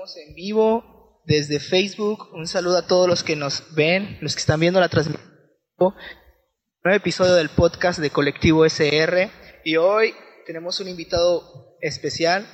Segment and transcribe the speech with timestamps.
[0.00, 2.32] estamos en vivo desde Facebook.
[2.32, 5.30] Un saludo a todos los que nos ven, los que están viendo la transmisión.
[5.78, 9.30] Nuevo episodio del podcast de Colectivo SR.
[9.62, 10.14] Y hoy
[10.46, 12.46] tenemos un invitado especial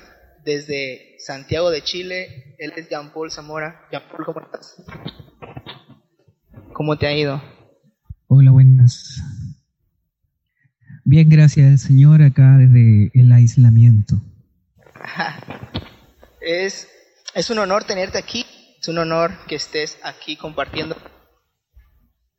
[0.45, 2.57] desde Santiago de Chile.
[2.59, 3.87] Él es Jean Paul Zamora.
[3.93, 4.83] Jean Paul, ¿cómo estás?
[6.73, 7.41] ¿Cómo te ha ido?
[8.27, 9.23] Hola, buenas.
[11.05, 14.17] Bien, gracias, Señor, acá desde el aislamiento.
[16.41, 16.87] Es,
[17.37, 18.47] es un honor tenerte aquí,
[18.81, 20.97] es un honor que estés aquí compartiendo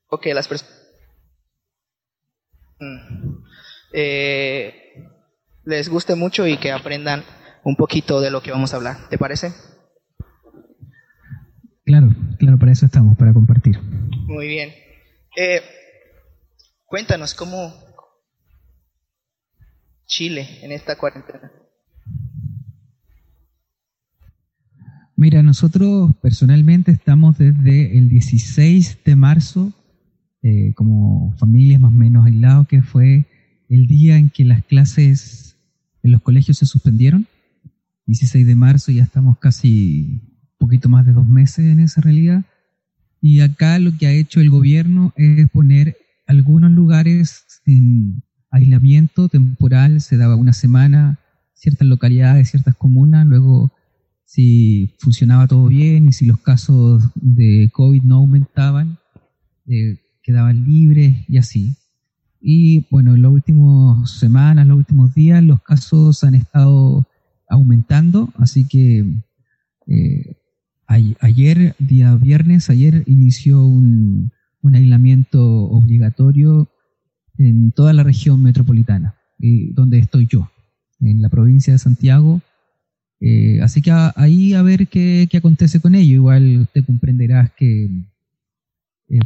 [0.10, 0.76] o que las personas
[2.80, 3.44] mm,
[3.94, 4.96] eh,
[5.66, 7.24] les guste mucho y que aprendan
[7.64, 9.08] un poquito de lo que vamos a hablar.
[9.10, 9.54] ¿Te parece?
[11.86, 12.08] Claro,
[12.40, 13.80] claro, para eso estamos, para compartir.
[13.80, 14.74] Muy bien.
[15.36, 15.62] Eh,
[16.86, 17.72] cuéntanos cómo
[20.08, 21.52] Chile en esta cuarentena.
[25.20, 29.74] Mira, nosotros personalmente estamos desde el 16 de marzo
[30.44, 33.26] eh, como familias más o menos aislados, que fue
[33.68, 35.58] el día en que las clases
[36.04, 37.26] en los colegios se suspendieron.
[38.06, 42.46] 16 de marzo, ya estamos casi un poquito más de dos meses en esa realidad.
[43.20, 48.22] Y acá lo que ha hecho el gobierno es poner algunos lugares en
[48.52, 51.18] aislamiento temporal, se daba una semana,
[51.56, 53.72] ciertas localidades, ciertas comunas, luego
[54.28, 59.00] si funcionaba todo bien y si los casos de COVID no aumentaban,
[59.68, 61.76] eh, quedaban libres y así.
[62.42, 67.06] Y bueno, en las últimas semanas, los últimos días, los casos han estado
[67.50, 69.06] aumentando, así que
[69.88, 70.36] eh,
[70.88, 74.32] ayer, día viernes, ayer inició un,
[74.62, 76.68] un, aislamiento obligatorio
[77.38, 79.16] en toda la región metropolitana,
[79.72, 80.52] donde estoy yo,
[81.00, 82.42] en la provincia de Santiago,
[83.20, 86.14] eh, así que ahí a ver qué, acontece con ello.
[86.14, 87.90] Igual te comprenderás que
[89.10, 89.20] eh,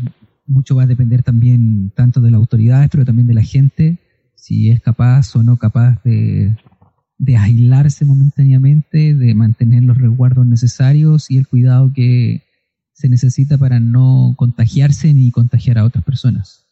[0.46, 3.98] mucho va a depender también tanto de las autoridades, pero también de la gente,
[4.36, 6.56] si es capaz o no capaz de,
[7.18, 12.44] de aislarse momentáneamente, de mantener los resguardos necesarios y el cuidado que
[12.94, 16.66] se necesita para no contagiarse ni contagiar a otras personas.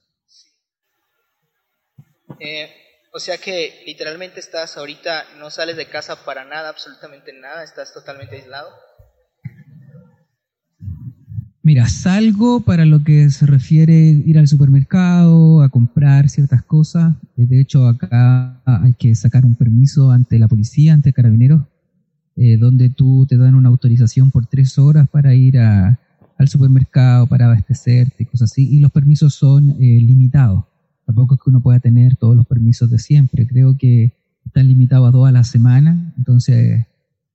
[2.39, 2.69] Eh,
[3.11, 7.93] o sea que literalmente estás ahorita, no sales de casa para nada, absolutamente nada, estás
[7.93, 8.69] totalmente aislado.
[11.61, 17.13] Mira, salgo para lo que se refiere ir al supermercado, a comprar ciertas cosas.
[17.37, 21.61] Eh, de hecho, acá hay que sacar un permiso ante la policía, ante carabineros,
[22.37, 27.45] eh, donde tú te dan una autorización por tres horas para ir al supermercado, para
[27.45, 28.67] abastecerte y cosas así.
[28.67, 30.63] Y los permisos son eh, limitados.
[31.09, 33.47] Tampoco es que uno pueda tener todos los permisos de siempre.
[33.47, 34.11] Creo que
[34.45, 36.13] están limitados a dos a la semana.
[36.19, 36.85] Entonces,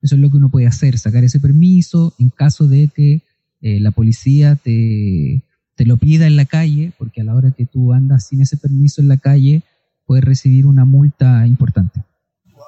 [0.01, 3.23] eso es lo que uno puede hacer, sacar ese permiso en caso de que
[3.63, 5.43] eh, la policía te,
[5.75, 8.57] te lo pida en la calle, porque a la hora que tú andas sin ese
[8.57, 9.63] permiso en la calle,
[10.07, 11.99] puedes recibir una multa importante.
[12.53, 12.63] Wow.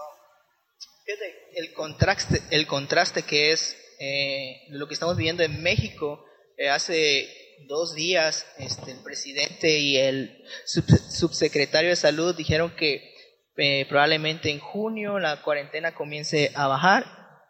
[1.54, 6.24] El contraste, el contraste que es eh, lo que estamos viviendo en México
[6.58, 7.28] eh, hace
[7.68, 13.14] dos días este, el presidente y el subsecretario de salud dijeron que
[13.56, 17.04] eh, probablemente en junio la cuarentena comience a bajar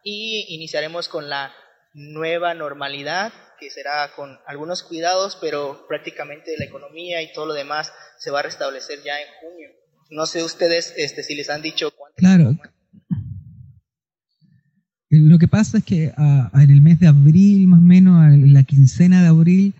[0.05, 1.53] y iniciaremos con la
[1.95, 7.93] nueva normalidad que será con algunos cuidados, pero prácticamente la economía y todo lo demás
[8.19, 9.71] se va a restablecer ya en junio.
[10.11, 12.16] No sé ustedes este, si les han dicho cuánto.
[12.16, 12.56] Claro.
[15.09, 18.53] Lo que pasa es que ah, en el mes de abril, más o menos, en
[18.53, 19.75] la quincena de abril,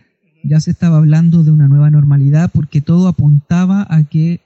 [0.45, 4.41] ya se estaba hablando de una nueva normalidad porque todo apuntaba a que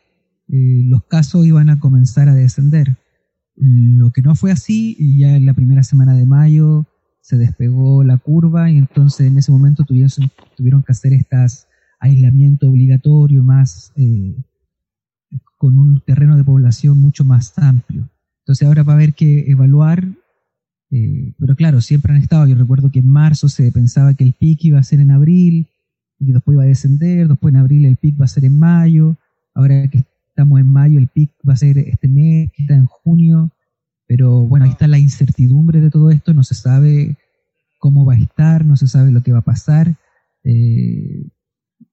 [0.49, 2.97] eh, los casos iban a comenzar a descender.
[3.57, 6.87] Lo que no fue así, ya en la primera semana de mayo
[7.21, 10.11] se despegó la curva y entonces en ese momento tuvieron,
[10.57, 11.69] tuvieron que hacer estas
[12.01, 14.35] aislamiento obligatorio más eh,
[15.57, 18.09] con un terreno de población mucho más amplio.
[18.41, 20.09] Entonces ahora va a haber que evaluar,
[20.91, 24.33] eh, pero claro, siempre han estado, yo recuerdo que en marzo se pensaba que el
[24.33, 25.69] pico iba a ser en abril,
[26.21, 29.17] y después va a descender, después en abril el pic va a ser en mayo,
[29.55, 33.51] ahora que estamos en mayo el pic va a ser este mes, está en junio,
[34.07, 37.17] pero bueno, ahí está la incertidumbre de todo esto, no se sabe
[37.79, 39.97] cómo va a estar, no se sabe lo que va a pasar.
[40.45, 41.29] Eh,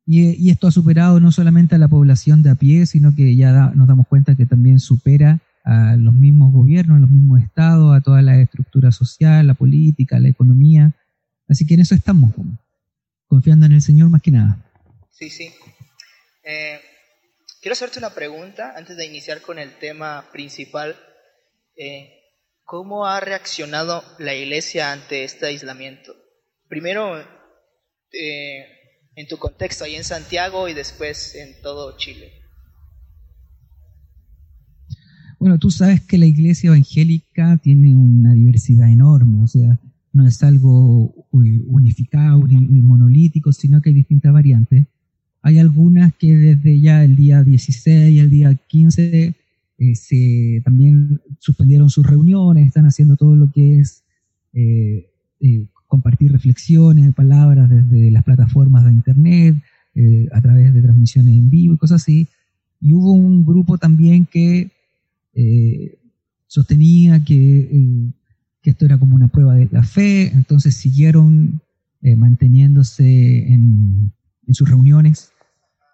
[0.05, 3.71] y, esto ha superado no solamente a la población de a pie, sino que ya
[3.75, 8.01] nos damos cuenta que también supera a los mismos gobiernos, a los mismos estados, a
[8.01, 10.93] toda la estructura social, la política, la economía.
[11.47, 12.33] Así que en eso estamos
[13.37, 14.57] confiando en el Señor más que nada.
[15.11, 15.53] Sí, sí.
[16.43, 16.79] Eh,
[17.61, 20.95] quiero hacerte una pregunta antes de iniciar con el tema principal.
[21.75, 22.15] Eh,
[22.63, 26.15] ¿cómo ha reaccionado la iglesia ante este aislamiento?
[26.67, 27.19] Primero,
[28.11, 28.65] eh,
[29.15, 32.33] en tu contexto, ahí en Santiago y después en todo Chile.
[35.39, 39.79] Bueno, tú sabes que la iglesia evangélica tiene una diversidad enorme, o sea,
[40.17, 44.87] no es algo unificado, monolítico, sino que hay distintas variantes.
[45.43, 49.35] Hay algunas que desde ya el día 16 y el día 15
[49.77, 54.03] eh, se, también suspendieron sus reuniones, están haciendo todo lo que es
[54.53, 55.07] eh,
[55.39, 59.55] eh, compartir reflexiones, palabras desde las plataformas de Internet,
[60.31, 62.27] a través de transmisiones en vivo y cosas así.
[62.79, 64.69] Y hubo un grupo también que
[66.45, 68.11] sostenía que
[68.69, 71.61] esto era como una prueba de la fe, entonces siguieron
[72.01, 74.11] eh, manteniéndose en,
[74.49, 75.33] sus reuniones,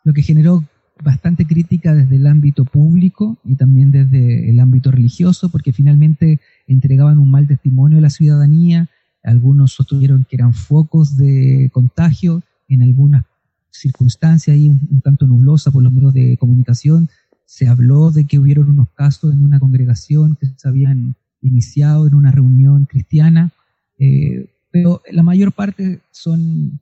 [0.03, 0.63] lo que generó
[1.03, 7.17] bastante crítica desde el ámbito público y también desde el ámbito religioso, porque finalmente entregaban
[7.17, 8.89] un mal testimonio a la ciudadanía,
[9.23, 13.25] algunos sostuvieron que eran focos de contagio, en algunas
[13.71, 17.09] circunstancias ahí un, tanto nublosa por los medios de comunicación,
[17.45, 22.15] se habló de que hubieron unos casos en una congregación que se habían iniciado en
[22.15, 23.51] una reunión cristiana,
[23.99, 26.79] eh, pero la mayor parte son,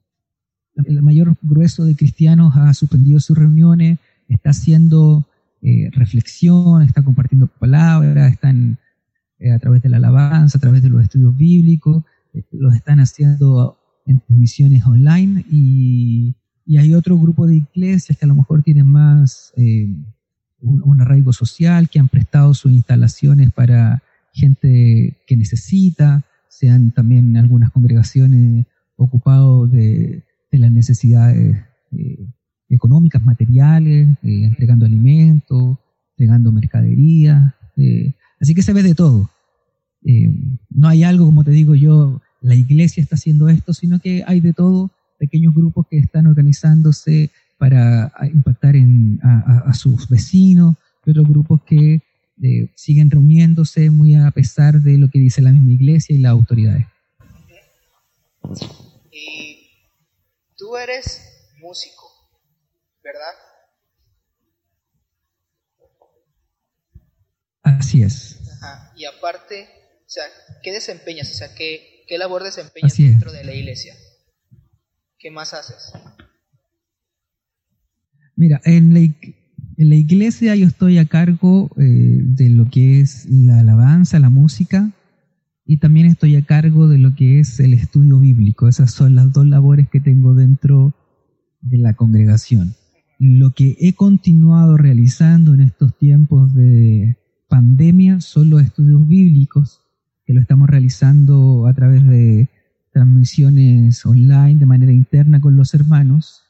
[0.76, 3.98] el mayor grueso de cristianos ha suspendido sus reuniones,
[4.28, 5.26] está haciendo
[5.60, 8.78] eh, reflexión, está compartiendo palabras, están
[9.38, 12.02] eh, a través de la alabanza, a través de los estudios bíblicos,
[12.50, 13.76] los están haciendo
[14.06, 18.86] en misiones online y, y, hay otro grupo de iglesias que a lo mejor tienen
[18.86, 19.52] más
[20.62, 27.70] un arraigo social, que han prestado sus instalaciones para gente que necesita, sean también algunas
[27.70, 31.56] congregaciones ocupados de, las necesidades
[31.92, 32.26] eh,
[32.68, 35.78] económicas, materiales, eh, entregando alimentos,
[36.10, 37.54] entregando mercadería.
[37.76, 39.30] Eh, así que se ve de todo.
[40.70, 44.40] no hay algo, como te digo yo, la iglesia está haciendo esto, sino que hay
[44.40, 50.74] de todo, pequeños grupos que están organizándose para impactar en, a sus vecinos,
[51.06, 52.02] y otros grupos que
[52.74, 56.86] siguen reuniéndose muy a pesar de lo que dice la misma iglesia y las autoridades.
[59.10, 59.68] Y
[60.56, 61.20] tú eres
[61.60, 62.10] músico,
[63.02, 63.34] ¿verdad?
[67.62, 68.38] Así es.
[68.96, 69.68] Y aparte,
[70.06, 70.24] o sea,
[70.62, 71.30] ¿qué desempeñas?
[71.30, 73.94] O sea, ¿qué, qué labor desempeñas dentro de la iglesia?
[75.18, 75.92] ¿Qué más haces?
[78.34, 79.00] Mira, en la,
[79.82, 84.30] en la iglesia yo estoy a cargo eh, de lo que es la alabanza, la
[84.30, 84.92] música,
[85.66, 88.68] y también estoy a cargo de lo que es el estudio bíblico.
[88.68, 90.94] Esas son las dos labores que tengo dentro
[91.62, 92.74] de la congregación.
[93.18, 97.16] Lo que he continuado realizando en estos tiempos de
[97.48, 99.80] pandemia son los estudios bíblicos,
[100.24, 102.48] que lo estamos realizando a través de
[102.92, 106.41] transmisiones online de manera interna con los hermanos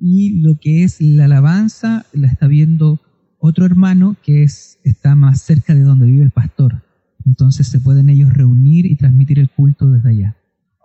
[0.00, 3.00] y lo que es la alabanza la está viendo
[3.38, 6.82] otro hermano que es, está más cerca de donde vive el pastor.
[7.26, 10.36] Entonces se pueden ellos reunir y transmitir el culto desde allá.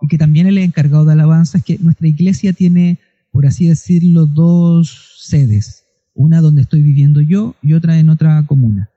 [0.02, 3.00] Y que también el encargado de alabanza es que nuestra iglesia tiene,
[3.32, 5.86] por así decirlo, dos sedes.
[6.14, 8.90] Una donde estoy viviendo yo y otra en otra comuna.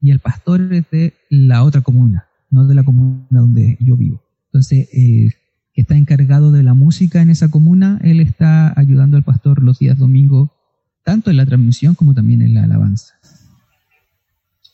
[0.00, 4.22] Y el pastor es de la otra comuna, no de la comuna donde yo vivo.
[4.46, 5.34] Entonces, el
[5.76, 9.78] que está encargado de la música en esa comuna, él está ayudando al pastor los
[9.78, 10.48] días domingos,
[11.04, 13.12] tanto en la transmisión como también en la alabanza.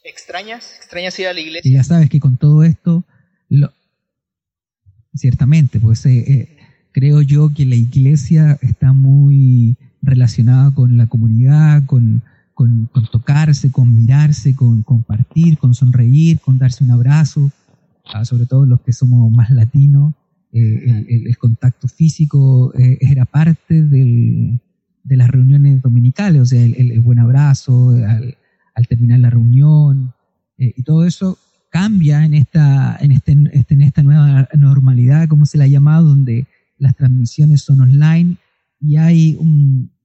[0.05, 0.77] ¿Extrañas?
[0.77, 1.69] ¿Extrañas ir a la iglesia?
[1.69, 3.03] Y ya sabes que con todo esto,
[3.49, 3.73] lo,
[5.13, 6.57] ciertamente, pues eh, eh,
[6.93, 12.23] creo yo que la iglesia está muy relacionada con la comunidad, con,
[12.55, 17.51] con, con tocarse, con mirarse, con compartir, con sonreír, con darse un abrazo,
[18.05, 20.15] ah, sobre todo los que somos más latinos
[20.55, 24.61] eh, el, contacto físico eh, era parte de
[25.09, 30.13] las reuniones dominicales, o sea, el, buen abrazo al, terminar la reunión,
[30.59, 31.39] eh, y todo eso
[31.71, 36.09] cambia en esta, en, este, este, en esta nueva normalidad, como se la ha llamado,
[36.09, 38.37] donde las transmisiones son online
[38.79, 39.39] y hay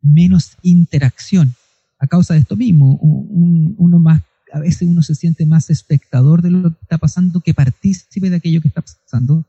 [0.01, 1.55] menos interacción
[1.99, 2.97] a causa de esto mismo.
[3.01, 4.21] uno más,
[4.53, 8.37] a veces uno se siente más espectador de lo que está pasando que partícipe de
[8.37, 9.43] aquello que está pasando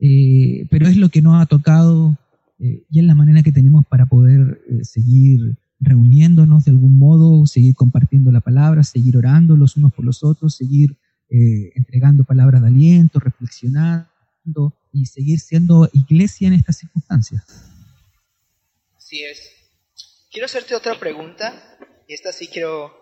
[0.00, 2.16] eh, pero es lo que nos ha tocado
[2.58, 7.46] eh, y es la manera que tenemos para poder eh, seguir reuniéndonos de algún modo,
[7.46, 10.96] seguir compartiendo la palabra, seguir orando los unos por los otros, seguir
[11.30, 17.44] entregando palabras de aliento, reflexionando y seguir siendo iglesia en estas circunstancias.
[18.96, 19.38] Así es.
[20.32, 21.52] Quiero hacerte otra pregunta
[22.08, 22.92] y esta sí quiero,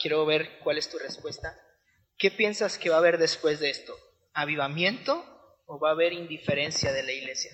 [0.00, 1.52] quiero ver cuál es tu respuesta.
[2.22, 3.96] ¿qué piensas que va a haber después de esto?
[4.32, 5.24] ¿Avivamiento
[5.78, 7.50] va a haber indiferencia de la iglesia?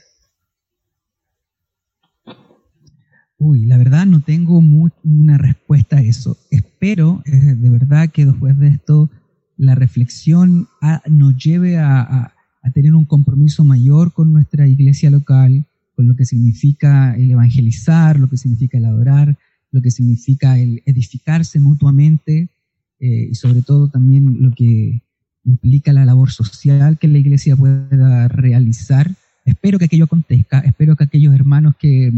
[3.39, 6.37] Uy, la verdad no tengo una respuesta a eso.
[6.51, 9.09] Espero eh, de verdad que después de esto
[9.57, 10.69] la reflexión
[11.09, 12.35] nos lleve a,
[12.75, 15.65] tener un compromiso mayor con nuestra iglesia local,
[15.97, 19.39] con lo que significa el evangelizar, lo que significa el adorar,
[19.71, 22.51] lo que significa el edificarse mutuamente
[23.01, 25.01] eh, y sobre todo también lo que
[25.45, 29.15] implica la labor social que la iglesia pueda realizar.
[29.45, 32.13] Espero que aquello acontezca, espero que aquellos hermanos que,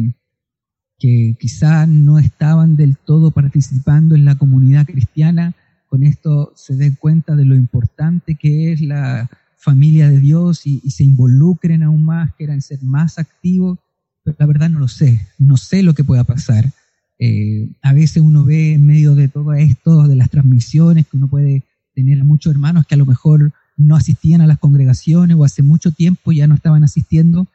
[0.99, 5.55] que quizá no estaban del todo participando en la comunidad cristiana,
[5.89, 9.29] con esto se den cuenta de lo importante que es la
[9.61, 13.79] familia de Dios y, se involucren aún más, quieran ser más activos,
[14.25, 16.73] pero la verdad no lo sé, no sé lo que pueda pasar.
[17.19, 21.29] Eh, a veces uno ve en medio de todo esto, de las transmisiones, que uno
[21.29, 21.63] puede
[22.01, 25.63] tener a muchos hermanos que a lo mejor no asistían a las congregaciones o hace
[25.63, 27.47] mucho tiempo ya no estaban asistiendo,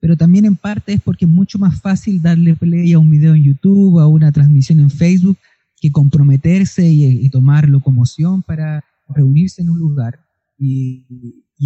[0.00, 3.34] pero también en parte es porque es mucho más fácil darle play a un video
[3.34, 5.38] en YouTube, a una transmisión en Facebook,
[5.80, 10.20] que comprometerse y, tomar locomoción para reunirse en un lugar.
[10.58, 11.06] Y,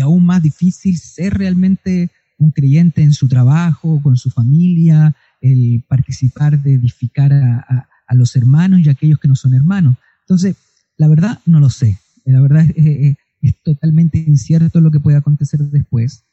[0.00, 6.62] aún más difícil ser realmente un creyente en su trabajo, con su familia, el participar
[6.62, 9.96] de edificar a, los hermanos y a aquellos que no son hermanos.
[10.20, 10.56] Entonces,
[10.96, 11.98] la verdad no lo sé.
[12.32, 16.24] La verdad es, es, totalmente incierto lo que puede acontecer después.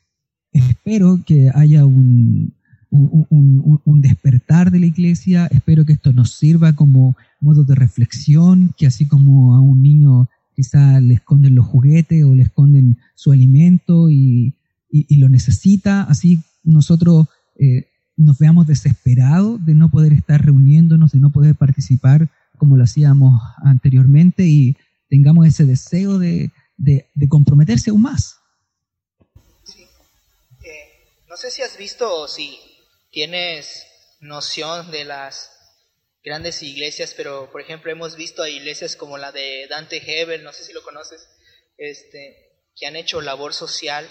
[0.52, 2.54] Espero que haya un,
[2.92, 5.48] un, despertar de la iglesia.
[5.48, 10.30] Espero que esto nos sirva como modo de reflexión, que así como a un niño
[10.56, 14.54] quizá le esconden los juguetes o le esconden su alimento y,
[15.10, 17.28] lo necesita, así nosotros
[17.60, 22.86] eh, nos veamos desesperados de no poder estar reuniéndonos, de no poder participar como lo
[22.86, 24.78] hacíamos anteriormente y
[25.16, 26.52] tengamos ese deseo de,
[27.30, 28.38] comprometerse aún más.
[30.62, 32.60] Eh, no sé si has visto o si
[33.12, 33.86] tienes
[34.20, 35.52] noción de las
[36.22, 40.52] grandes iglesias, pero por ejemplo hemos visto a iglesias como la de Dante Hebel, no
[40.52, 41.30] sé si lo conoces,
[41.78, 44.10] este, que han hecho labor social.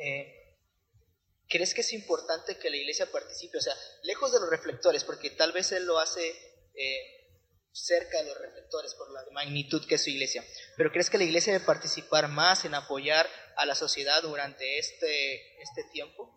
[0.00, 0.32] Eh,
[1.48, 3.58] ¿Crees que es importante que la iglesia participe?
[3.58, 6.26] O sea, lejos de los reflectores, porque tal vez él lo hace
[6.74, 7.15] eh,
[7.84, 10.42] cerca de los reflectores por la magnitud que es su iglesia.
[10.76, 15.60] Pero ¿crees que la iglesia debe participar más en apoyar a la sociedad durante este,
[15.62, 16.32] este tiempo?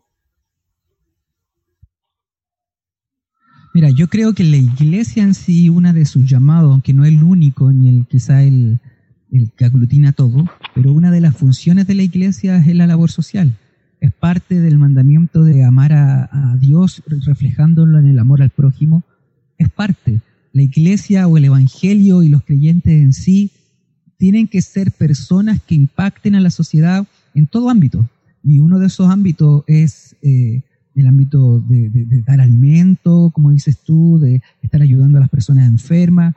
[3.73, 7.23] Mira, yo creo que la iglesia en sí, una de sus llamados, aunque no el
[7.23, 8.79] único ni el quizá el,
[9.31, 13.11] el que aglutina todo, pero una de las funciones de la iglesia es la labor
[13.11, 13.57] social.
[14.01, 19.03] Es parte del mandamiento de amar a, Dios reflejándolo en el amor al prójimo.
[19.57, 20.19] Es parte.
[20.53, 23.51] La iglesia o el evangelio y los creyentes en sí
[24.17, 28.07] tienen que ser personas que impacten a la sociedad en todo ámbito.
[28.43, 30.61] Y uno de esos ámbitos es eh,
[30.95, 31.89] el ámbito de,
[32.25, 36.35] dar alimento, como dices tú, de estar ayudando a las personas enfermas.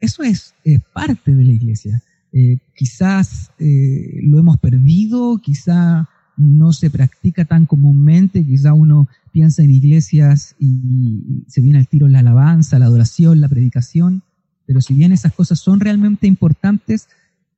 [0.00, 0.54] eso es
[0.92, 2.02] parte de la iglesia.
[2.36, 9.62] Eh, quizás eh, lo hemos perdido, quizá no se practica tan comúnmente, quizá uno piensa
[9.62, 14.22] en iglesias y se viene al tiro la alabanza, la adoración, la predicación,
[14.66, 17.08] pero si bien esas cosas son realmente importantes,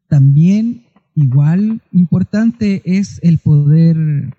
[0.09, 0.83] también
[1.14, 4.35] igual importante es el poder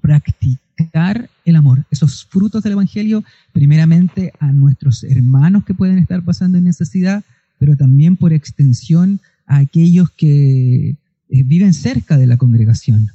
[0.00, 6.58] practicar el amor, esos frutos del Evangelio, primeramente a nuestros hermanos que pueden estar pasando
[6.58, 7.24] en necesidad,
[7.58, 10.96] pero también por extensión a aquellos que eh,
[11.44, 13.10] viven cerca de la congregación.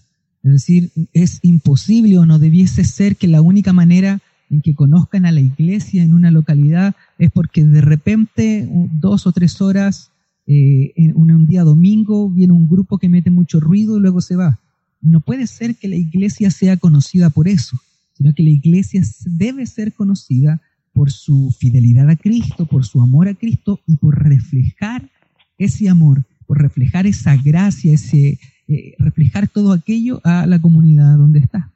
[0.47, 5.25] Es decir, es imposible o no debiese ser que la única manera en que conozcan
[5.25, 10.09] a la iglesia en una localidad es porque de repente, dos o tres horas,
[10.45, 14.37] eh, en un día domingo, viene un grupo que mete mucho ruido y luego se
[14.37, 14.57] va.
[15.01, 17.77] No puede ser que la iglesia sea conocida por eso,
[18.13, 20.61] sino que la iglesia debe ser conocida
[20.93, 25.09] por su fidelidad a Cristo, por su amor a Cristo y por reflejar
[25.57, 31.39] ese amor, por reflejar esa gracia, ese, eh, reflejar todo aquello a la comunidad donde
[31.39, 31.71] está.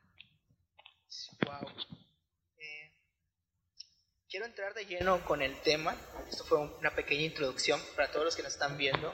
[1.45, 1.69] Wow.
[2.59, 2.91] Eh,
[4.29, 5.95] quiero entrar de lleno con el tema.
[6.29, 9.13] Esto fue una pequeña introducción para todos los que nos están viendo.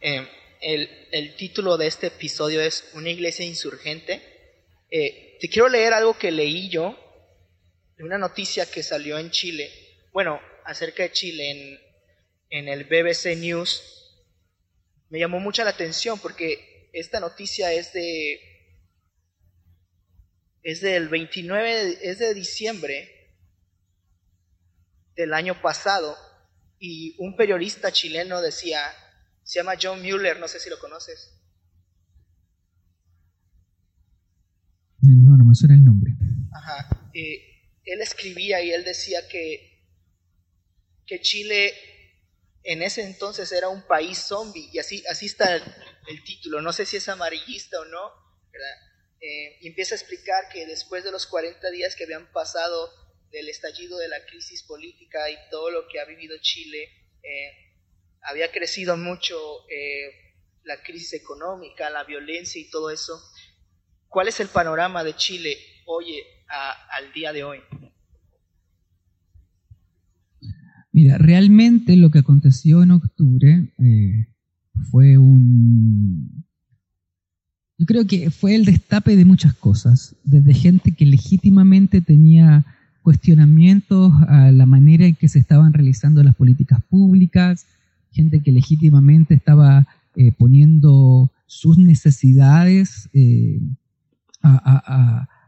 [0.00, 0.26] Eh,
[0.60, 4.22] el, título de este episodio es Una iglesia insurgente.
[4.90, 6.96] Eh, te quiero leer algo que leí yo,
[7.96, 9.70] de una noticia que salió en Chile,
[10.12, 11.80] bueno, acerca de Chile en,
[12.50, 13.82] en el BBC News.
[15.08, 18.40] Me llamó mucha la atención porque esta noticia es de
[20.62, 23.08] es del 29, es de diciembre
[25.14, 26.16] del año pasado
[26.78, 28.80] y un periodista chileno decía
[29.44, 31.32] Se llama John Mueller, no sé si lo conoces.
[35.00, 36.12] No, no me suena el nombre.
[36.52, 36.88] Ajá.
[37.12, 39.84] él escribía y él decía que,
[41.06, 41.72] que Chile
[42.66, 45.56] en ese entonces era un país zombie, y así, así está
[46.08, 48.12] el, título, no sé si es amarillista o no,
[49.20, 52.90] eh, y empieza a explicar que después de los 40 días que habían pasado
[53.30, 56.88] del estallido de la crisis política y todo lo que ha vivido Chile,
[57.22, 57.52] eh,
[58.22, 59.36] había crecido mucho
[59.68, 60.34] eh,
[60.64, 63.20] la crisis económica, la violencia y todo eso.
[64.08, 67.60] ¿Cuál es el panorama de Chile hoy al día de hoy?
[70.96, 74.26] Mira, realmente lo que aconteció en octubre eh,
[74.90, 76.44] fue un...
[77.78, 82.64] Yo creo que fue el destape de muchas cosas, desde gente que legítimamente tenía
[83.02, 87.66] cuestionamientos a la manera en que se estaban realizando las políticas públicas,
[88.12, 93.60] gente que legítimamente estaba eh, poniendo sus necesidades eh,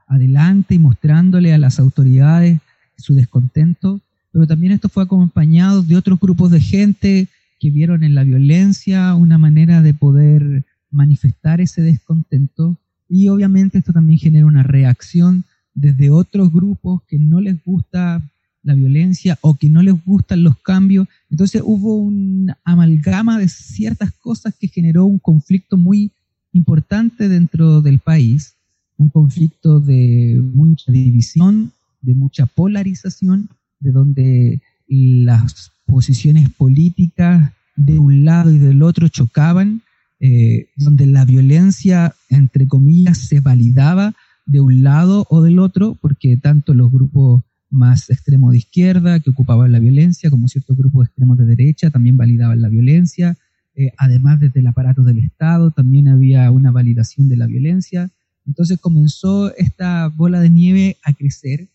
[0.06, 2.60] adelante y mostrándole a las autoridades
[2.96, 4.00] su descontento.
[4.32, 7.28] Pero también esto fue acompañado de otros grupos de gente
[7.58, 12.76] que vieron en la violencia una manera de poder manifestar ese descontento
[13.08, 18.22] y obviamente esto también genera una reacción desde otros grupos que no les gusta
[18.62, 21.06] la violencia o que no les gustan los cambios.
[21.30, 26.10] Entonces hubo una amalgama de ciertas cosas que generó un conflicto muy
[26.52, 28.54] importante dentro del país,
[28.96, 31.72] un conflicto de mucha división,
[32.02, 33.48] de mucha polarización
[33.80, 39.82] de donde las posiciones políticas de un lado y del otro chocaban,
[40.20, 44.14] eh, donde la violencia, entre comillas, se validaba
[44.46, 49.30] de un lado o del otro, porque tanto los grupos más extremos de izquierda que
[49.30, 53.36] ocupaban la violencia, como ciertos grupos extremos de derecha también validaban la violencia.
[53.74, 58.10] Eh, además, desde el aparato del Estado también había una validación de la violencia.
[58.46, 61.68] Entonces comenzó esta bola de nieve a crecer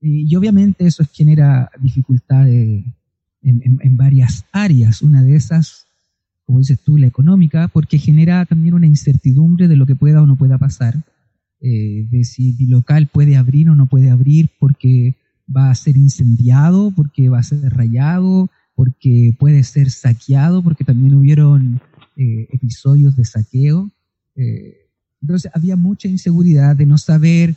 [0.00, 2.84] y, obviamente eso genera dificultades
[3.42, 5.02] en, varias áreas.
[5.02, 5.86] Una de esas,
[6.46, 10.26] como dices tú, la económica, porque genera también una incertidumbre de lo que pueda o
[10.26, 10.96] no pueda pasar,
[11.60, 15.14] eh, de si el local puede abrir o no puede abrir porque
[15.54, 21.14] va a ser incendiado, porque va a ser rayado, porque puede ser saqueado, porque también
[21.14, 21.80] hubieron
[22.16, 23.90] eh, episodios de saqueo.
[24.34, 24.76] Eh,
[25.20, 27.54] entonces había mucha inseguridad de no saber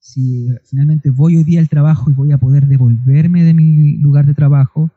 [0.00, 4.24] si finalmente voy hoy día al trabajo y voy a poder devolverme de mi lugar
[4.24, 4.90] de trabajo.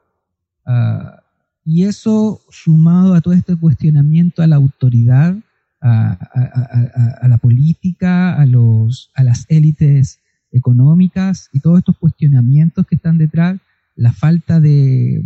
[0.71, 1.23] Ah,
[1.65, 5.35] y eso sumado a todo este cuestionamiento a la autoridad,
[5.81, 10.19] a, la política, a, los, a las élites
[10.51, 13.59] económicas y todos estos cuestionamientos que están detrás,
[13.95, 15.23] la falta de,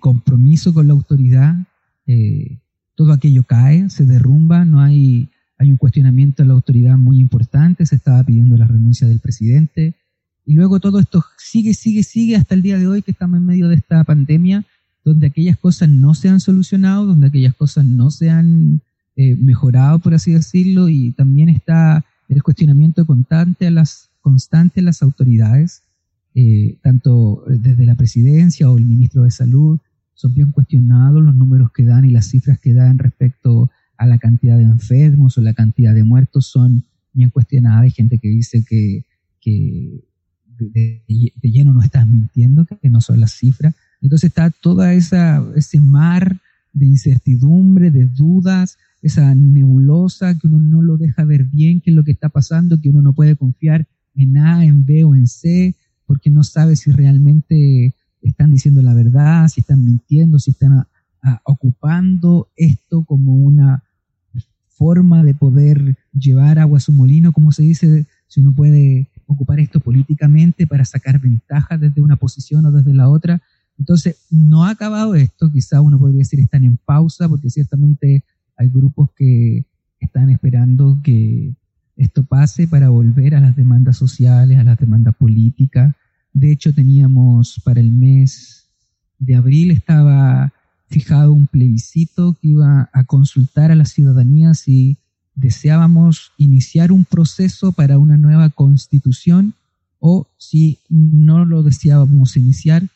[0.00, 1.54] compromiso con la autoridad,
[2.06, 2.58] eh,
[2.94, 5.30] todo aquello cae, se derrumba, no hay
[5.62, 9.94] hay un cuestionamiento de la autoridad muy importante, se estaba pidiendo la renuncia del presidente,
[10.52, 13.46] y luego todo esto sigue, sigue, sigue hasta el día de hoy que estamos en
[13.46, 14.66] medio de esta pandemia,
[15.02, 18.82] donde aquellas cosas no se han solucionado, donde aquellas cosas no se han
[19.16, 24.82] eh, mejorado, por así decirlo, y también está el cuestionamiento constante a las, constante a
[24.82, 25.84] las autoridades,
[26.34, 29.78] eh, tanto desde la presidencia o el ministro de Salud,
[30.12, 34.18] son bien cuestionados los números que dan y las cifras que dan respecto a la
[34.18, 36.84] cantidad de enfermos o la cantidad de muertos son
[37.14, 37.84] bien cuestionadas.
[37.84, 39.06] Hay gente que dice que,
[40.70, 41.02] de,
[41.42, 43.74] lleno no estás mintiendo, que no son las cifras.
[44.00, 46.38] Entonces está toda esa ese mar
[46.72, 51.96] de incertidumbre, de dudas, esa nebulosa que uno no lo deja ver bien qué es
[51.96, 55.26] lo que está pasando, que uno no puede confiar en A, en B o en
[55.26, 55.74] C,
[56.06, 60.86] porque no sabe si realmente están diciendo la verdad, si están mintiendo, si están
[61.44, 63.82] ocupando esto como una
[64.68, 69.60] forma de poder llevar agua a su molino, como se dice, si uno puede ocupar
[69.60, 73.42] esto políticamente para sacar ventajas desde una posición o desde la otra.
[73.78, 78.24] Entonces, no ha acabado esto, quizá uno podría decir están en pausa, porque ciertamente
[78.56, 79.64] hay grupos que
[79.98, 81.54] están esperando que
[81.96, 85.94] esto pase para volver a las demandas sociales, a las demandas políticas.
[86.32, 88.68] De hecho, teníamos para el mes
[89.18, 90.52] de abril, estaba
[90.88, 94.98] fijado un plebiscito que iba a consultar a la ciudadanía si
[95.34, 99.54] deseábamos iniciar un proceso para una nueva constitución
[99.98, 102.88] o si no lo deseábamos iniciar.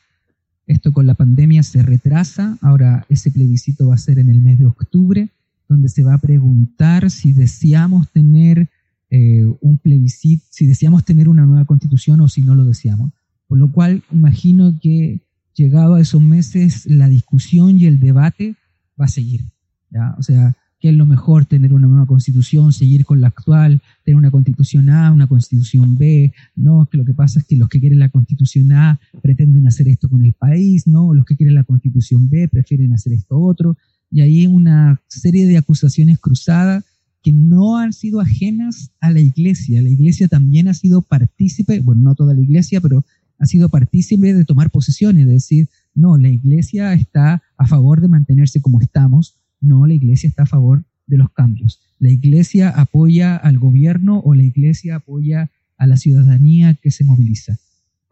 [0.66, 2.58] Esto con la pandemia se retrasa.
[2.60, 5.28] Ahora ese plebiscito va a ser en el mes de octubre,
[5.68, 8.68] donde se va a preguntar si deseamos tener
[9.10, 13.12] eh, un plebiscito, si deseamos tener una nueva constitución o si no lo deseamos.
[13.46, 15.20] Por lo cual imagino que
[15.54, 18.56] llegado a esos meses, la discusión y el debate
[19.00, 19.42] va a seguir.
[19.90, 20.14] ¿ya?
[20.18, 24.30] O sea, es lo mejor tener una nueva constitución, seguir con la actual, tener una
[24.30, 27.98] constitución A, una constitución B, no, que lo que pasa es que los que quieren
[27.98, 32.28] la constitución A pretenden hacer esto con el país, no, los que quieren la constitución
[32.28, 33.76] B prefieren hacer esto otro,
[34.10, 36.84] y ahí una serie de acusaciones cruzadas
[37.22, 39.82] que no han sido ajenas a la iglesia.
[39.82, 43.04] La iglesia también ha sido partícipe, bueno, no toda la iglesia, pero
[43.38, 48.08] ha sido partícipe de tomar posiciones, de decir, no, la iglesia está a favor de
[48.08, 51.80] mantenerse como estamos, no, la iglesia está a favor de los cambios.
[51.98, 57.58] La iglesia apoya al gobierno o la iglesia apoya a la ciudadanía que se moviliza.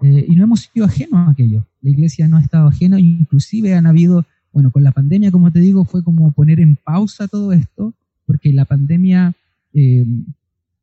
[0.02, 1.66] Eh, y no hemos sido ajenos a aquello.
[1.80, 5.60] La iglesia no ha estado ajena, inclusive han habido, bueno, con la pandemia, como te
[5.60, 7.94] digo, fue como poner en pausa todo esto,
[8.26, 9.34] porque la pandemia
[9.72, 10.06] eh,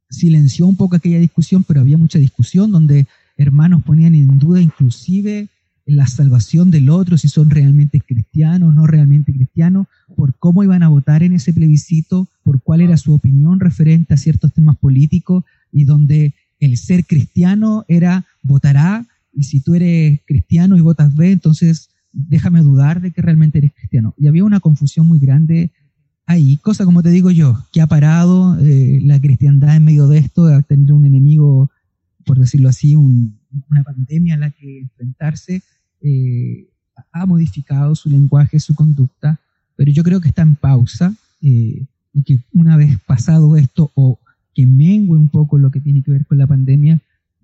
[0.10, 5.48] silenció un poco aquella discusión, pero había mucha discusión donde hermanos ponían en duda inclusive
[5.86, 10.90] la salvación del otro, si son realmente cristianos, no realmente cristianos, por cómo iban a
[10.90, 15.86] votar en ese plebiscito, por cuál era su opinión referente a ciertos temas políticos y
[15.86, 21.90] donde el ser cristiano era votará y si tú eres cristiano y votas B, entonces
[22.12, 24.14] déjame dudar de que realmente eres cristiano.
[24.18, 25.72] Y había una confusión muy grande
[26.26, 30.20] ahí, cosa como te digo yo, que ha parado eh, la cristiandad en medio de
[30.20, 31.72] esto, a tener un enemigo,
[32.42, 35.62] decirlo así, una pandemia a la que enfrentarse,
[36.02, 36.68] eh,
[37.12, 39.40] ha modificado su lenguaje, su conducta,
[39.76, 44.20] pero yo creo que está en pausa eh, y que una vez pasado esto o
[44.54, 47.00] que mengue un poco lo que tiene que ver con la pandemia,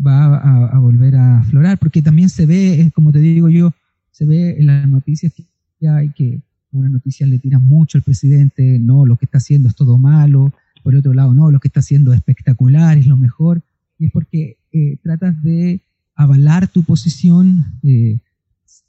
[0.06, 0.36] va
[0.68, 3.74] a, volver a aflorar, porque también se ve, como te digo yo,
[4.12, 5.34] se ve en las noticias
[5.80, 9.70] que hay que una noticia le tira mucho al presidente, no, lo que está haciendo
[9.70, 13.18] es todo malo, por otro lado, no, lo que está haciendo es espectacular, es lo
[13.18, 13.62] mejor,
[14.00, 15.82] y es porque eh, tratas de
[16.16, 18.20] avalar tu posición eh,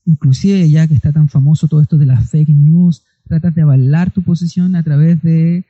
[0.09, 4.11] inclusive ya que está tan famoso todo esto de las fake news, tratas de avalar
[4.11, 5.65] tu posición a través de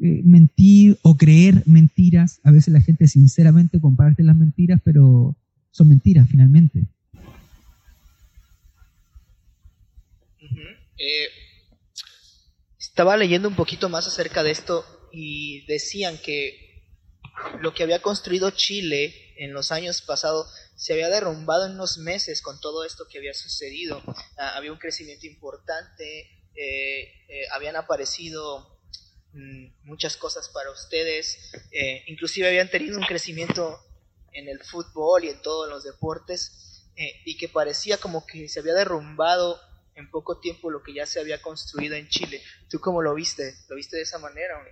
[0.00, 2.40] eh, mentir o creer mentiras.
[2.42, 5.36] A veces la gente sinceramente comparte las mentiras, pero
[5.70, 6.84] son mentiras finalmente.
[12.78, 16.69] Estaba leyendo un poquito más acerca de esto y decían que
[17.60, 22.42] lo que había construido Chile en los años pasados se había derrumbado en unos meses
[22.42, 24.02] con todo esto que había sucedido.
[24.38, 28.80] Ah, había un crecimiento importante, eh, eh, habían aparecido
[29.32, 33.78] mm, muchas cosas para ustedes, eh, inclusive habían tenido un crecimiento
[34.32, 36.66] en el fútbol y en todos los deportes,
[37.24, 39.58] y que parecía como que se había derrumbado
[39.94, 42.42] en poco tiempo lo que ya se había construido en Chile.
[42.68, 43.54] ¿Tú cómo lo viste?
[43.70, 44.62] ¿Lo viste de esa manera?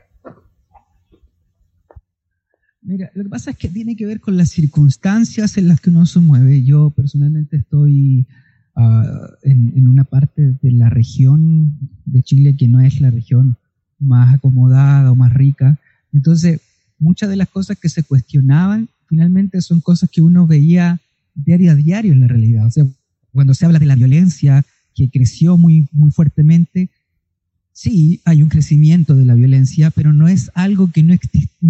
[2.83, 5.91] Mira, lo que pasa es que tiene que ver con las circunstancias en las que
[5.91, 6.63] uno se mueve.
[6.63, 8.27] Yo personalmente estoy
[8.77, 13.57] ah, en, una parte de la región de Chile que no es la región
[13.99, 15.79] más acomodada o más rica.
[16.13, 16.61] Entonces,
[16.99, 21.01] muchas de las cosas que se cuestionaban finalmente son cosas que uno veía
[21.35, 22.67] diario a diario en la realidad.
[22.67, 22.87] O sea,
[23.33, 24.65] cuando se habla de la violencia
[24.95, 26.91] que creció muy, muy fuertemente,
[27.79, 31.15] sí hay un crecimiento de la violencia, pero no es algo que no,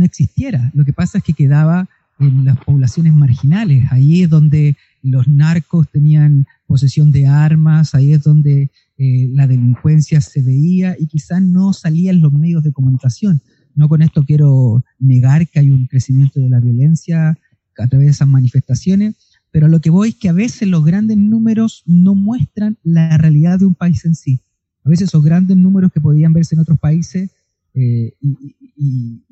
[0.04, 0.70] existiera.
[0.72, 1.86] Lo que pasa es que quedaba
[2.18, 3.84] en las poblaciones marginales.
[3.92, 10.22] Ahí es donde los narcos tenían posesión de armas, ahí es donde eh, la delincuencia
[10.22, 13.42] se veía y quizás no salían los medios de comunicación.
[13.74, 17.36] No con esto quiero negar que hay un crecimiento de la violencia
[17.76, 19.14] a través de esas manifestaciones,
[19.50, 23.58] pero lo que voy es que a veces los grandes números no muestran la realidad
[23.58, 24.40] de un país en sí
[24.88, 27.30] a veces esos grandes números que podían verse en otros países
[27.74, 29.22] eh, y,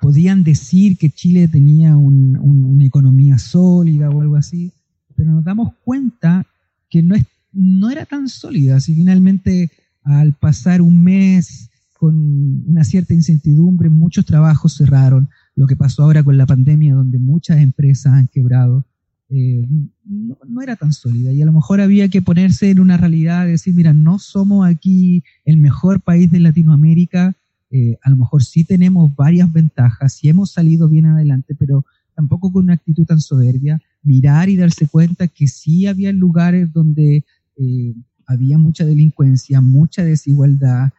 [0.00, 4.70] podían decir que Chile tenía una economía sólida o algo así,
[5.16, 6.44] pero nos damos cuenta
[6.90, 8.80] que no, es, no era tan sólida.
[8.80, 9.70] Si finalmente
[10.02, 16.22] al pasar un mes con una cierta incertidumbre, muchos trabajos cerraron, lo que pasó ahora
[16.22, 18.84] con la pandemia, donde muchas empresas han quebrado,
[19.30, 19.66] eh,
[20.04, 21.32] no, era tan sólida.
[21.32, 24.66] Y a lo mejor había que ponerse en una realidad de decir, mira, no somos
[24.66, 27.34] aquí el mejor país de Latinoamérica,
[27.70, 31.84] eh, a lo mejor sí tenemos varias ventajas, sí hemos salido bien adelante, pero
[32.14, 37.24] tampoco con una actitud tan soberbia, mirar y darse cuenta que sí había lugares donde
[37.56, 37.94] eh,
[38.26, 40.90] había mucha delincuencia, mucha desigualdad,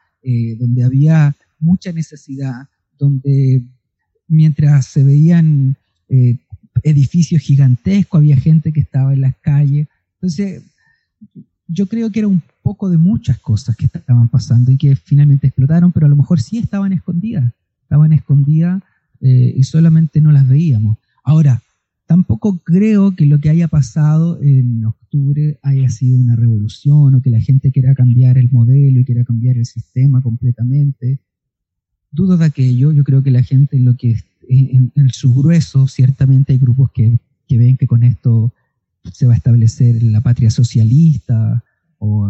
[0.57, 3.61] donde había mucha necesidad, donde
[4.27, 5.75] mientras se veían
[6.85, 9.87] edificios gigantescos, había gente que estaba en las calles.
[10.15, 10.61] Entonces,
[11.67, 15.47] yo creo que era un poco de muchas cosas que estaban pasando y que finalmente
[15.47, 18.83] explotaron, pero a lo mejor sí estaban escondidas, estaban escondidas
[19.21, 20.97] eh, y solamente no las veíamos.
[21.23, 21.63] Ahora,
[22.05, 27.31] tampoco creo que lo que haya pasado en octubre haya sido una revolución o que
[27.31, 31.19] la gente quiera cambiar el modelo y quiera cambiar el sistema completamente.
[32.11, 34.17] Dudo de aquello, yo creo que la gente lo que
[34.49, 38.53] en, su grueso ciertamente hay grupos que, que, ven que con esto
[39.11, 41.63] se va a establecer la patria socialista
[41.99, 42.27] o,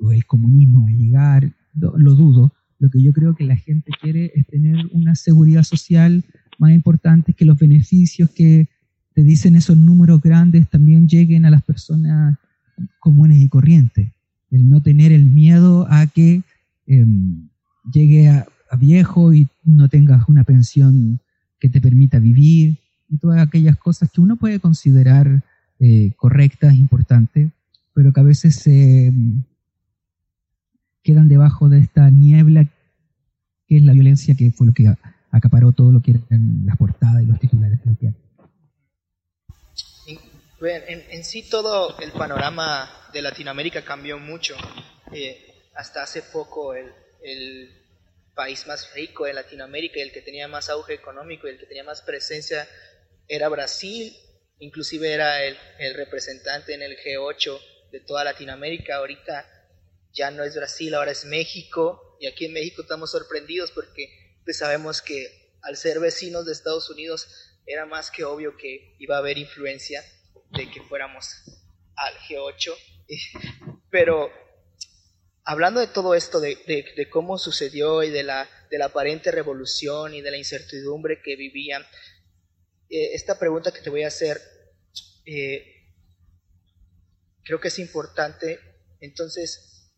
[0.00, 2.52] o el comunismo a llegar, lo dudo.
[2.78, 6.24] Lo que yo creo que la gente quiere es tener una seguridad social
[6.58, 8.68] más importante que los beneficios que
[9.14, 12.38] te dicen esos números grandes también lleguen a las personas
[13.00, 14.12] comunes y corrientes.
[14.50, 16.42] El no tener el miedo a que
[16.86, 17.48] em,
[17.92, 18.46] llegue a,
[18.78, 21.20] viejo y no tengas una pensión
[21.58, 25.42] que te permita vivir y todas aquellas cosas que uno puede considerar
[25.80, 27.50] eh, correctas, importantes,
[27.94, 29.42] pero que a veces se em,
[31.02, 32.66] quedan debajo de esta niebla
[33.66, 34.92] que es la violencia, que fue lo que
[35.30, 37.98] acaparó todo lo que eran las portadas y los titulares de los
[40.60, 44.56] en, sí todo el panorama de Latinoamérica cambió mucho.
[45.12, 47.70] Eh, hasta hace poco el,
[48.38, 51.82] país más rico de Latinoamérica, el que tenía más auge económico y el que tenía
[51.82, 52.68] más presencia
[53.26, 54.16] era Brasil,
[54.60, 55.56] inclusive era el,
[55.96, 58.98] representante en el G8 de toda Latinoamérica.
[58.98, 59.44] Ahorita
[60.12, 64.58] ya no es Brasil, ahora es México y aquí en México estamos sorprendidos porque pues
[64.58, 67.26] sabemos que al ser vecinos de Estados Unidos
[67.66, 70.00] era más que obvio que iba a haber influencia
[70.50, 71.26] de que fuéramos
[71.96, 72.72] al G8.
[73.90, 74.30] Pero
[75.48, 76.58] hablando de todo esto, de,
[77.10, 81.82] cómo sucedió y de la, de la, aparente revolución y de la incertidumbre que vivían,
[82.90, 84.38] eh, esta pregunta que te voy a hacer,
[85.24, 85.64] eh,
[87.44, 88.60] creo que es importante.
[89.00, 89.90] Entonces,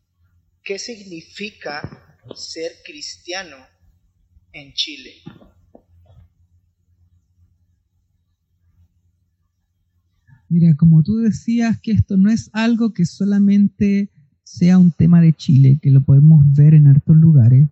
[0.63, 3.57] ¿qué significa ser cristiano
[4.53, 5.17] en Chile?
[10.49, 14.13] Mira, como tú decías que esto no es algo que solamente
[14.51, 17.69] sea un tema de Chile, que lo podemos ver en hartos lugares,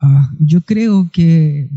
[0.00, 1.68] ah, yo creo que,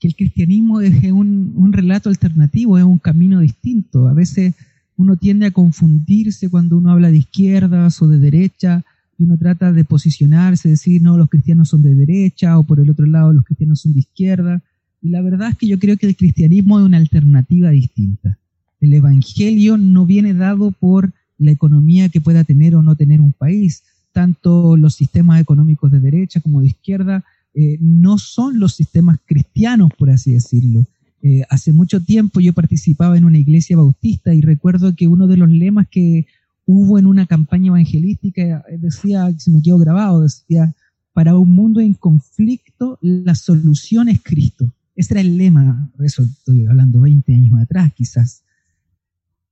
[0.00, 4.08] que, el cristianismo es un, un relato alternativo, es un camino distinto.
[4.08, 4.54] A veces
[4.96, 8.84] uno tiende a confundirse cuando uno habla de izquierdas o de derecha
[9.18, 12.90] y uno trata de posicionarse, decir, no, los cristianos son de derecha o por el
[12.90, 14.62] otro lado los cristianos son de izquierda.
[15.00, 18.36] Y la verdad es que yo creo que el cristianismo es una alternativa distinta.
[18.80, 23.32] El Evangelio no viene dado por la economía que pueda tener o no tener un
[23.32, 23.82] país.
[24.12, 29.90] Tanto los sistemas económicos de derecha como de izquierda eh, no son los sistemas cristianos,
[29.96, 30.84] por así decirlo.
[31.22, 35.36] Eh, hace mucho tiempo yo participaba en una iglesia bautista y recuerdo que uno de
[35.36, 36.26] los lemas que
[36.66, 40.74] hubo en una campaña evangelística eh, decía, se me quedó grabado, decía,
[41.12, 44.70] para un mundo en conflicto, la solución es Cristo.
[44.94, 48.42] Ese era el lema, eso estoy hablando 20 años atrás quizás.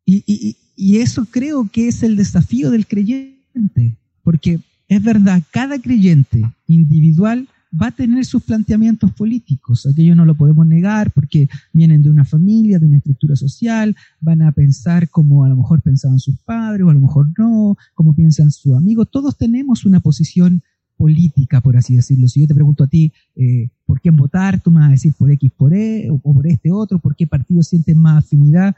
[0.04, 7.48] Y, eso creo que es el desafío del creyente, porque es verdad, cada creyente individual
[7.80, 9.86] va a tener sus planteamientos políticos.
[9.86, 14.42] Aquello no lo podemos negar porque vienen de una familia, de una estructura social, van
[14.42, 18.14] a pensar como a lo mejor pensaban sus padres o a lo mejor no, como
[18.14, 19.08] piensan sus amigos.
[19.10, 20.62] Todos tenemos una posición
[20.96, 22.28] política, por así decirlo.
[22.28, 25.12] Si yo te pregunto a ti eh, por quién votar, tú me vas a decir
[25.18, 28.74] por X, por E o, por este otro, por qué partido sientes más afinidad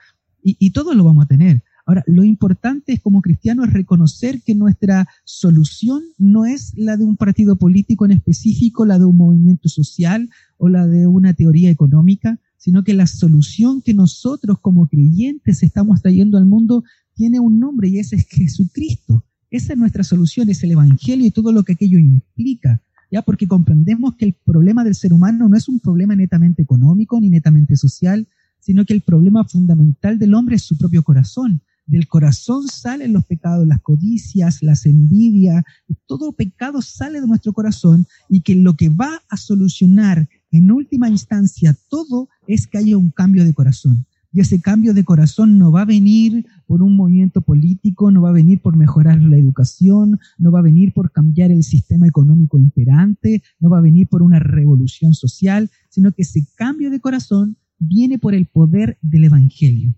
[0.49, 1.61] y, todo lo vamos a tener.
[1.87, 7.05] Ahora, lo importante es como cristianos es reconocer que nuestra solución no es la de
[7.05, 11.71] un partido político en específico, la de un movimiento social o la de una teoría
[11.71, 16.83] económica, sino que la solución que nosotros como creyentes estamos trayendo al mundo
[17.15, 19.25] tiene un nombre y ese es Jesucristo.
[19.49, 22.83] Esa es nuestra solución, es el Evangelio y todo lo que aquello implica.
[23.13, 23.23] ¿Ya?
[23.23, 27.31] Porque comprendemos que el problema del ser humano no es un problema netamente económico ni
[27.31, 28.27] netamente social,
[28.59, 31.63] sino que el problema fundamental del hombre es su propio corazón.
[31.87, 35.65] Del corazón salen los pecados, las codicias, las envidias,
[36.07, 41.09] todo pecado sale de nuestro corazón y que lo que va a solucionar en última
[41.09, 44.07] instancia todo es que haya un cambio de corazón.
[44.33, 48.31] Y ese cambio de corazón no va a venir por un movimiento político, no va
[48.31, 52.59] a venir por mejorar la educación, no va a venir por cambiar el sistema económico
[52.59, 57.57] imperante, no va a venir por una revolución social, sino que ese cambio de corazón
[57.79, 59.95] viene por el poder del Evangelio.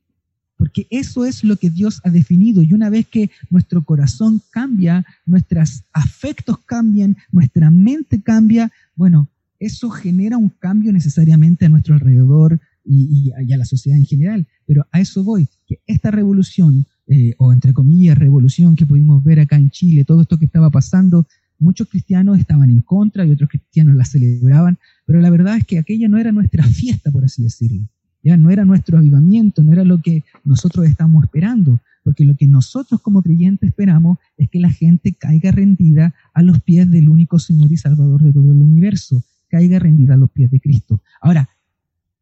[0.59, 2.63] Porque eso es lo que Dios ha definido.
[2.63, 9.89] Y una vez que nuestro corazón cambia, nuestros afectos cambian, nuestra mente cambia, bueno, eso
[9.89, 14.47] genera un cambio necesariamente a nuestro alrededor y, a la sociedad en general.
[14.67, 19.41] Pero a eso voy, que esta revolución, eh, o entre comillas revolución que pudimos ver
[19.41, 21.27] acá en Chile, todo esto que estaba pasando,
[21.59, 25.79] muchos cristianos estaban en contra y otros cristianos la celebraban, pero la verdad es que
[25.79, 27.87] aquella no era nuestra fiesta, por así decirlo.
[28.23, 32.47] Ya no era nuestro avivamiento, no era lo que nosotros estamos esperando, porque lo que
[32.47, 37.39] nosotros como creyentes esperamos es que la gente caiga rendida a los pies del único
[37.39, 41.01] Señor y Salvador de todo el universo, caiga rendida a los pies de Cristo.
[41.21, 41.49] Ahora,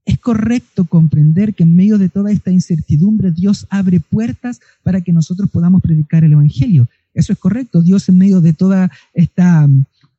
[0.07, 5.13] es correcto comprender que en medio de toda esta incertidumbre Dios abre puertas para que
[5.13, 6.87] nosotros podamos predicar el Evangelio.
[7.13, 7.83] Eso es correcto.
[7.83, 9.69] Dios en medio de toda esta,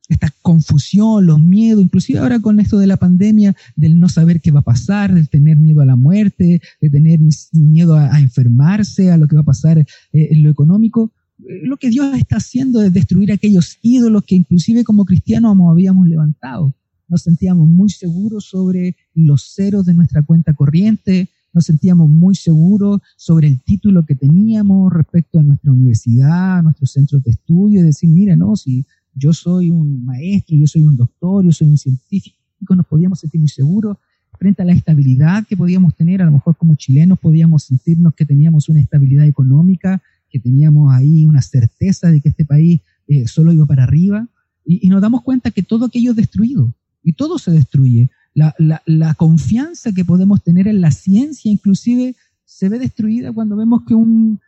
[0.08, 4.50] esta confusión, los miedos, inclusive ahora con esto de la pandemia, del no saber qué
[4.50, 7.20] va a pasar, del tener miedo a la muerte, de tener
[7.52, 11.90] miedo a, enfermarse, a lo que va a pasar eh, en lo económico, lo que
[11.90, 16.74] Dios está haciendo es destruir aquellos ídolos que inclusive como cristianos habíamos levantado.
[17.08, 23.00] Nos sentíamos muy seguros sobre los ceros de nuestra cuenta corriente, nos sentíamos muy seguros
[23.16, 27.84] sobre el título que teníamos respecto a nuestra universidad, a nuestros centros de estudio, y
[27.84, 28.84] decir, mira, no, si
[29.18, 32.36] yo soy un maestro, yo soy un doctor, yo soy un científico,
[32.76, 33.96] nos podíamos sentir muy seguros
[34.38, 38.24] frente a la estabilidad que podíamos tener, a lo mejor como chilenos podíamos sentirnos que
[38.24, 40.00] teníamos una estabilidad económica,
[40.30, 44.28] que teníamos ahí una certeza de que este país eh, solo iba para arriba,
[44.64, 48.10] y, y, nos damos cuenta que todo aquello es destruido, y todo se destruye.
[48.34, 53.94] La, confianza que podemos tener en la ciencia inclusive se ve destruida cuando vemos que
[53.94, 54.40] un,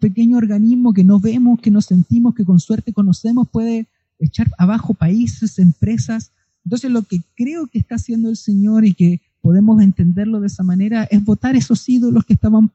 [0.00, 3.86] pequeño organismo que no vemos, que no sentimos, que con suerte conocemos, puede
[4.18, 6.30] echar abajo países, empresas.
[6.64, 10.62] Entonces lo que creo que está haciendo el Señor y que podemos entenderlo de esa
[10.62, 12.70] manera es votar esos ídolos que estaban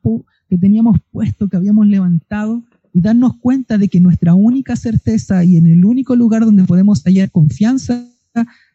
[0.49, 5.57] que teníamos puesto, que habíamos levantado y darnos cuenta de que nuestra única certeza y
[5.57, 8.05] en el único lugar donde podemos hallar confianza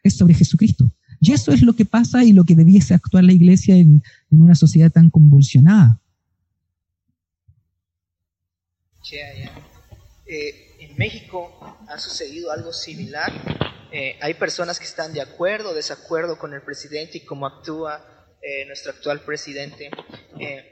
[0.03, 0.91] es sobre Jesucristo.
[1.19, 4.55] Y eso es lo que pasa y lo que debiese actuar la iglesia en, una
[4.55, 5.99] sociedad tan convulsionada.
[9.13, 13.31] Eh, en México ha sucedido algo similar.
[13.91, 18.27] Eh, hay personas que están de acuerdo o desacuerdo con el presidente y cómo actúa
[18.41, 19.89] eh, nuestro actual presidente.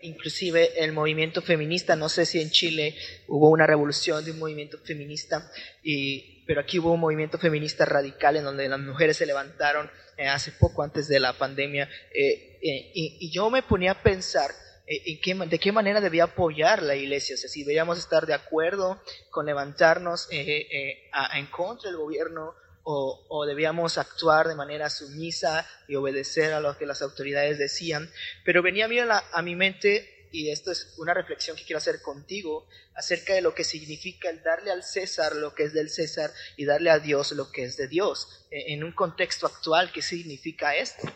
[0.02, 2.96] inclusive el movimiento feminista, no sé si en Chile
[3.28, 5.50] hubo una revolución de un movimiento feminista
[5.82, 10.28] y pero aquí hubo un movimiento feminista radical en donde las mujeres se levantaron eh,
[10.28, 14.52] hace poco antes de la pandemia eh, eh, y, yo me ponía a pensar
[14.86, 18.34] en qué, de qué manera debía apoyar la iglesia, o sea, si deberíamos estar de
[18.34, 22.54] acuerdo con levantarnos en contra del gobierno
[22.86, 28.12] o, o, debíamos actuar de manera sumisa y obedecer a lo que las autoridades decían,
[28.44, 32.02] pero venía a mí a mi mente y esto es una reflexión que quiero hacer
[32.02, 36.32] contigo acerca de lo que significa el darle al César lo que es del César
[36.58, 38.46] y darle a Dios lo que es de Dios.
[38.50, 41.08] E, en un contexto actual, ¿qué significa esto?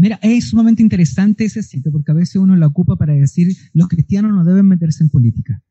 [0.00, 3.86] Mira, es sumamente interesante ese sitio porque a veces uno lo ocupa para decir los
[3.86, 5.62] cristianos no deben meterse en política.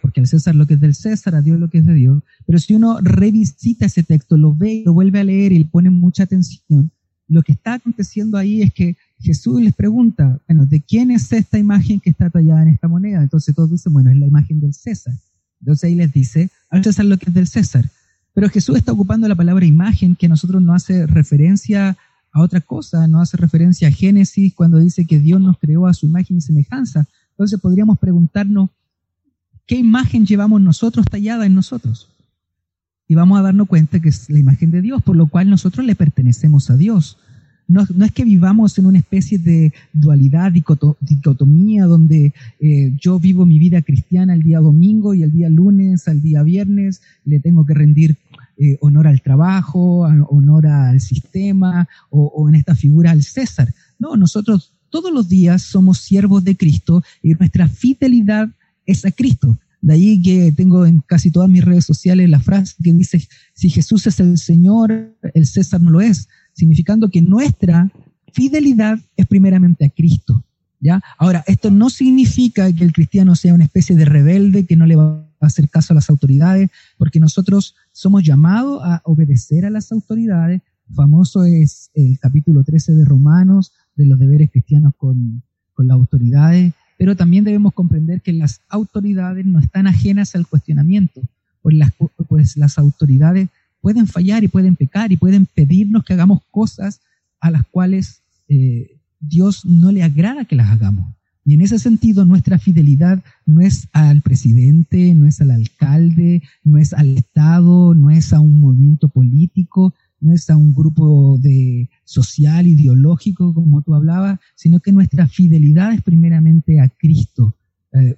[0.00, 2.22] porque al César lo que es del César, a Dios lo que es de Dios.
[2.46, 5.90] Pero si uno revisita ese texto, lo ve, lo vuelve a leer y le pone
[5.90, 6.92] mucha atención,
[7.26, 11.58] lo que está aconteciendo ahí es que Jesús les pregunta, bueno, ¿de quién es esta
[11.58, 13.20] imagen que está tallada en esta moneda?
[13.20, 15.14] Entonces todos dicen, bueno, es la imagen del César.
[15.60, 17.90] Entonces ahí les dice, al César lo que es del César.
[18.32, 21.96] Pero Jesús está ocupando la palabra imagen, que a nosotros no hace referencia
[22.32, 25.94] a otra cosa, no hace referencia a Génesis cuando dice que Dios nos creó a
[25.94, 27.06] su imagen y semejanza.
[27.30, 28.70] Entonces podríamos preguntarnos,
[29.66, 32.12] ¿qué imagen llevamos nosotros tallada en nosotros?
[33.12, 35.84] y vamos a darnos cuenta que es la imagen de Dios, por lo cual nosotros
[35.84, 37.18] le pertenecemos a Dios.
[37.68, 43.44] No, no es que vivamos en una especie de dualidad, dicotomía, donde eh, yo vivo
[43.44, 47.66] mi vida cristiana el día domingo y el día lunes, al día viernes, le tengo
[47.66, 48.16] que rendir
[48.62, 53.74] eh, honor al trabajo, honor al sistema o, o en esta figura al César.
[53.98, 58.48] No, nosotros todos los días somos siervos de Cristo y nuestra fidelidad
[58.86, 59.58] es a Cristo.
[59.80, 63.68] De ahí que tengo en casi todas mis redes sociales la frase que dice, si
[63.68, 67.90] Jesús es el Señor, el César no lo es, significando que nuestra
[68.32, 70.44] fidelidad es primeramente a Cristo.
[71.18, 74.96] Ahora, esto no significa que el cristiano sea una especie de rebelde que no le
[74.96, 79.92] va a hacer caso a las autoridades, porque nosotros somos llamados a obedecer a las
[79.92, 80.60] autoridades.
[80.94, 85.42] Famoso es el capítulo 13 de Romanos, de los deberes cristianos con,
[85.74, 91.20] con las autoridades pero también debemos comprender que las autoridades no están ajenas al cuestionamiento,
[91.60, 91.90] pues las,
[92.28, 93.48] pues autoridades
[93.80, 97.00] pueden fallar y pueden pecar y pueden pedirnos que hagamos cosas
[97.40, 101.14] a las cuales eh, Dios no le agrada que las hagamos.
[101.44, 106.78] Y en ese sentido, nuestra fidelidad no es al presidente, no es al alcalde, no
[106.78, 111.90] es al Estado, no es a un movimiento político, no es a un grupo de
[112.04, 117.54] social, ideológico, como tú hablabas, sino que nuestra fidelidad es primeramente a Cristo.
[117.92, 118.16] Eh,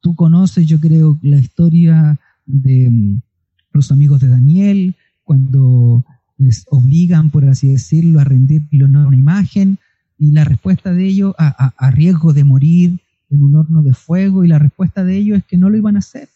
[0.00, 3.20] tú conoces, yo creo, la historia de mm,
[3.72, 6.04] los amigos de Daniel, cuando
[6.38, 9.78] les obliga así decirlo, a rendirlo a una imagen,
[10.22, 14.48] y la respuesta de ellos a, riesgo de morir en un horno de fuego, y
[14.48, 16.28] la respuesta de ellos es que no lo iban a hacer,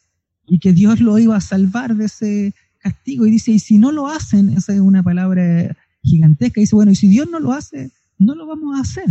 [0.44, 3.26] y que Dios lo iba a salvar de ese castigo.
[3.26, 6.96] Y dice, y si no lo hacen, esa es una palabra gigantesca, dice, bueno, y
[6.96, 9.08] si Dios no lo hace, no lo vamos a hacer.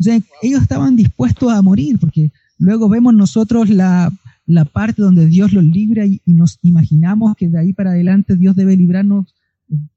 [0.00, 4.12] O sea, ellos estaban dispuestos a morir, porque luego vemos nosotros la,
[4.44, 8.56] la parte donde Dios los libra y, nos imaginamos que de ahí para adelante Dios
[8.56, 9.32] debe librarnos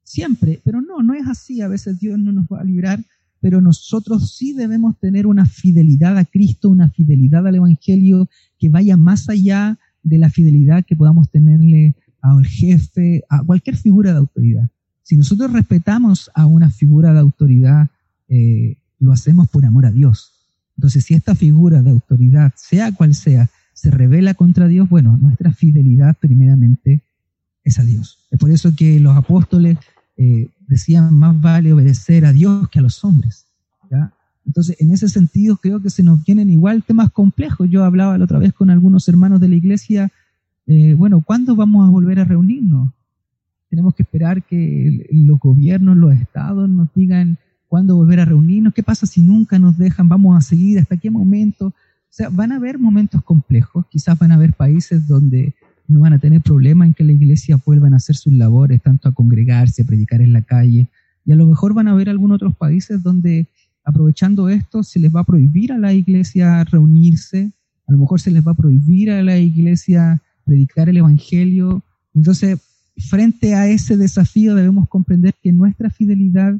[0.04, 3.00] siempre, pero no, no es así, a veces Dios no nos va a librar,
[3.40, 8.28] pero nosotros sí debemos tener una fidelidad a Cristo, una fidelidad al Evangelio
[8.58, 14.12] que vaya más allá de la fidelidad que podamos tenerle al jefe, a cualquier figura
[14.12, 14.68] de autoridad.
[15.02, 17.88] Si nosotros respetamos a una figura de autoridad,
[18.28, 20.32] eh, lo hacemos por amor a Dios.
[20.76, 25.52] Entonces, si esta figura de autoridad, sea cual sea, se revela contra Dios, bueno, nuestra
[25.52, 27.00] fidelidad primeramente
[27.64, 28.18] es a Dios.
[28.30, 29.78] Es por eso que los apóstoles
[30.16, 33.46] eh, decían, más vale obedecer a Dios que a los hombres.
[34.46, 37.68] Entonces, en ese sentido, creo que se nos vienen igual temas complejos.
[37.70, 40.10] Yo hablaba la otra vez con algunos hermanos de la iglesia,
[40.66, 42.90] eh, bueno, ¿cuándo vamos a volver a reunirnos?
[43.68, 47.38] Tenemos que esperar que los gobiernos, los estados nos digan
[47.68, 51.10] cuándo volver a reunirnos, qué pasa si nunca nos dejan, vamos a seguir, hasta qué
[51.10, 51.66] momento.
[51.66, 51.72] O
[52.08, 55.54] sea, van a haber momentos complejos, quizás van a haber países donde
[55.90, 59.08] no van a tener problema en que la iglesia vuelvan a hacer sus labores, tanto
[59.08, 60.86] a congregarse, a predicar en la calle,
[61.24, 63.46] y a lo mejor van a haber algunos otros países donde
[63.84, 67.50] aprovechando esto se les va a prohibir a la iglesia reunirse,
[67.86, 71.82] a lo mejor se les va a prohibir a la iglesia predicar el Evangelio.
[72.14, 72.58] Entonces,
[72.96, 76.56] frente a ese desafío debemos comprender que nuestra fidelidad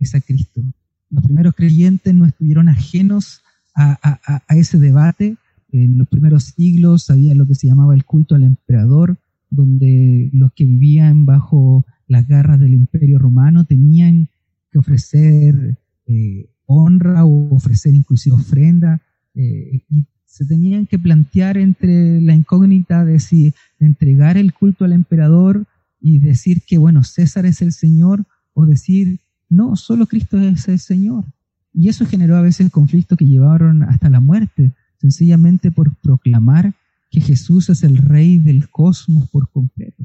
[0.00, 0.62] es a Cristo.
[1.10, 3.42] Los primeros creyentes no estuvieron ajenos
[3.76, 5.36] a, ese debate.
[5.74, 9.16] En los primeros siglos había lo que se llamaba el culto al emperador,
[9.50, 14.28] donde los que vivían bajo las garras del imperio romano tenían
[14.70, 19.02] que ofrecer eh, honra o ofrecer inclusive ofrenda
[19.34, 24.92] eh, y se tenían que plantear entre la incógnita de si entregar el culto al
[24.92, 25.64] emperador
[26.00, 29.18] y decir que, bueno, César es el Señor o decir,
[29.48, 31.24] no, solo Cristo es el Señor.
[31.72, 34.70] Y eso generó a veces conflictos que llevaron hasta la muerte,
[35.04, 36.72] sencillamente por proclamar
[37.10, 40.02] que Jesús es el rey del cosmos por completo.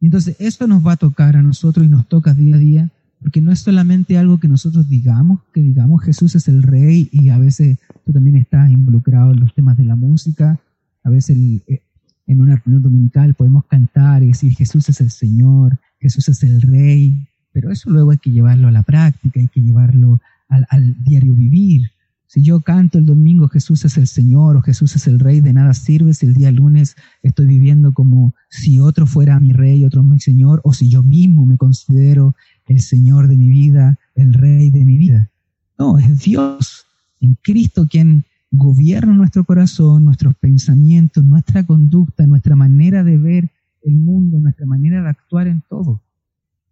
[0.00, 2.90] Y entonces esto nos va a tocar a nosotros y nos toca día a día,
[3.20, 7.28] porque no es solamente algo que nosotros digamos, que digamos Jesús es el rey y
[7.28, 10.58] a veces tú también estás involucrado en los temas de la música,
[11.04, 11.36] a veces
[11.68, 11.82] eh,
[12.26, 16.62] en una reunión dominical podemos cantar y decir Jesús es el Señor, Jesús es el
[16.62, 21.34] rey, pero eso luego hay que llevarlo a la práctica, hay que llevarlo al, diario
[21.34, 21.90] vivir.
[22.36, 25.54] Si yo canto el domingo Jesús es el Señor o Jesús es el Rey, de
[25.54, 30.02] nada sirve si el día lunes estoy viviendo como si otro fuera mi Rey, otro
[30.02, 32.34] mi Señor, o si yo mismo me considero
[32.66, 35.30] el Señor de mi vida, el Rey de mi vida.
[35.78, 36.84] No, es Dios
[37.22, 43.94] en Cristo quien gobierna nuestro corazón, nuestros pensamientos, nuestra conducta, nuestra manera de ver el
[43.96, 46.02] mundo, nuestra manera de actuar en todo.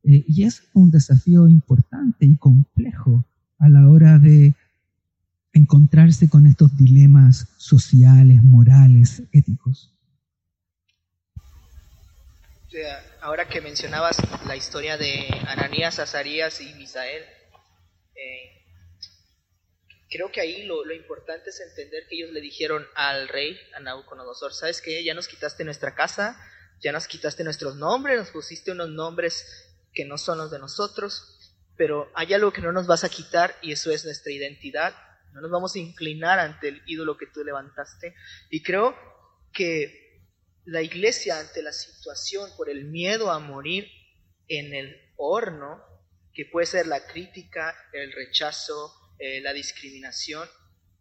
[0.03, 3.25] Eh, y es un desafío importante y complejo
[3.59, 4.55] a la hora de
[5.55, 9.95] encontrarse con estos dilemas sociales, morales, éticos.
[13.21, 17.23] Ahora que mencionabas la historia de Ananías, Azarías y Misael,
[18.17, 18.65] eh,
[20.11, 24.53] creo que ahí lo, importante es entender que ellos le dijeron al rey, a Nabucodonosor,
[24.53, 25.05] ¿sabes qué?
[25.05, 26.37] Ya nos quitaste nuestra casa,
[26.81, 29.47] ya nos quitaste nuestros nombres, nos pusiste unos nombres
[29.93, 33.57] que no son los de nosotros, pero hay algo que no nos vas a quitar
[33.63, 34.95] y eso es nuestra identidad.
[35.35, 38.15] No nos vamos a inclinar ante el ídolo que tú levantaste.
[38.51, 38.97] Y creo
[39.53, 40.23] que
[40.65, 43.89] la iglesia ante la situación por el miedo a morir
[44.49, 45.83] en el horno,
[46.33, 50.49] que puede ser la crítica, el rechazo, eh, la discriminación,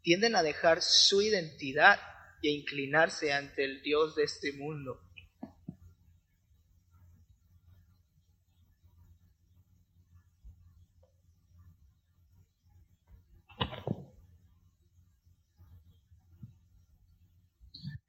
[0.02, 2.00] tienden a dejar su identidad
[2.42, 5.00] y a inclinarse ante el Dios de este mundo.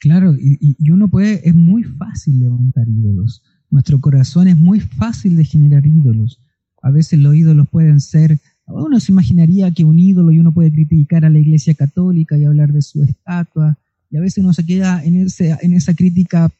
[0.05, 3.43] Claro, y, uno puede, es muy fácil levantar ídolos.
[3.71, 6.39] Nuestro corazón es muy fácil de generar ídolos.
[6.83, 10.71] A veces los ídolos pueden ser, uno se imaginaría que un ídolo y uno puede
[10.71, 13.79] criticar a la iglesia católica y hablar de su estatua,
[14.11, 16.53] y a veces uno se queda en, ese, en esa crítica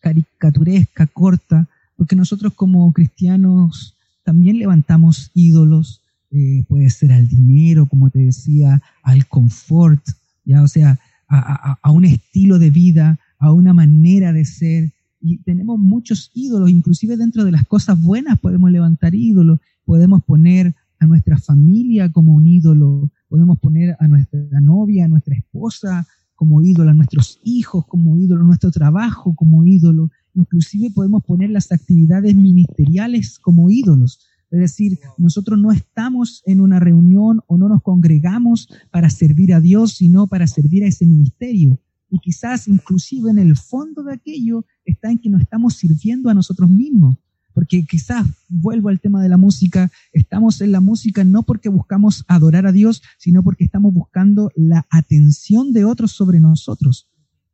[0.00, 8.08] caricaturesca, corta, porque nosotros como cristianos también levantamos ídolos, eh, puede ser al dinero, como
[8.08, 10.02] te decía, al confort,
[10.46, 10.98] ya, o sea,
[11.28, 14.92] a, un estilo de vida, a una manera de ser.
[15.20, 19.58] Y tenemos muchos ídolos, inclusive dentro de las cosas buenas podemos levantar ídolos.
[19.84, 25.36] podemos poner a nuestra familia como un ídolo, podemos poner a nuestra novia, a nuestra
[25.36, 31.24] esposa como ídolo, a nuestros hijos como ídolo, a nuestro trabajo como ídolo, inclusive podemos
[31.24, 34.20] poner las actividades ministeriales como ídolos.
[34.50, 39.60] Es decir, nosotros no estamos en una reunión o no nos congregamos para servir a
[39.60, 41.78] Dios, sino para servir a ese ministerio.
[42.10, 46.34] Y quizás inclusive en el fondo de aquello está en que nos estamos sirviendo a
[46.34, 47.16] nosotros mismos.
[47.52, 52.24] Porque quizás, vuelvo al tema de la música, estamos en la música no porque buscamos
[52.28, 57.08] adorar a Dios, sino porque estamos buscando la atención de otros sobre nosotros.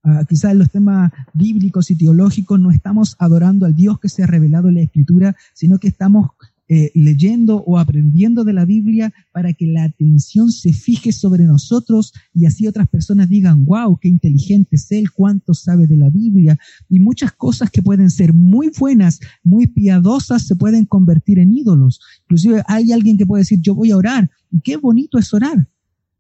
[0.05, 4.23] Uh, quizás en los temas bíblicos y teológicos no estamos adorando al Dios que se
[4.23, 6.33] ha revelado en la Escritura, sino que estamos
[6.67, 12.15] eh, leyendo o aprendiendo de la Biblia para que la atención se fije sobre nosotros
[12.33, 16.59] y así otras personas digan, wow, qué inteligente es él, cuánto sabe de la Biblia.
[16.89, 22.01] Y muchas cosas que pueden ser muy buenas, muy piadosas, se pueden convertir en ídolos.
[22.23, 24.31] Inclusive hay alguien que puede decir, yo voy a orar.
[24.51, 25.69] Y qué bonito es orar.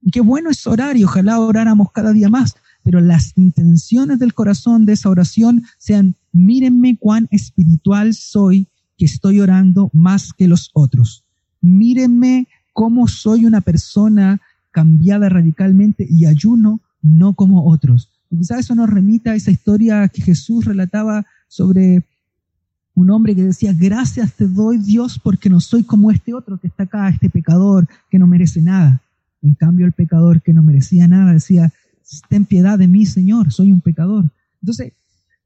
[0.03, 2.55] Y qué bueno es orar y ojalá oráramos cada día más.
[2.83, 9.41] Pero las intenciones del corazón de esa oración sean, mírenme cuán espiritual soy que estoy
[9.41, 11.25] orando más que los otros.
[11.61, 14.41] Mírenme cómo soy una persona
[14.71, 18.11] cambiada radicalmente y ayuno no como otros.
[18.31, 22.05] Y quizás eso nos remita a esa historia que Jesús relataba sobre
[22.95, 26.69] un hombre que decía, gracias te doy Dios porque no soy como este otro que
[26.69, 29.01] está acá, este pecador que no merece nada.
[29.43, 31.73] En cambio el pecador que no merecía nada decía,
[32.29, 34.25] ten piedad de mí Señor, soy un pecador.
[34.63, 34.93] Entonces,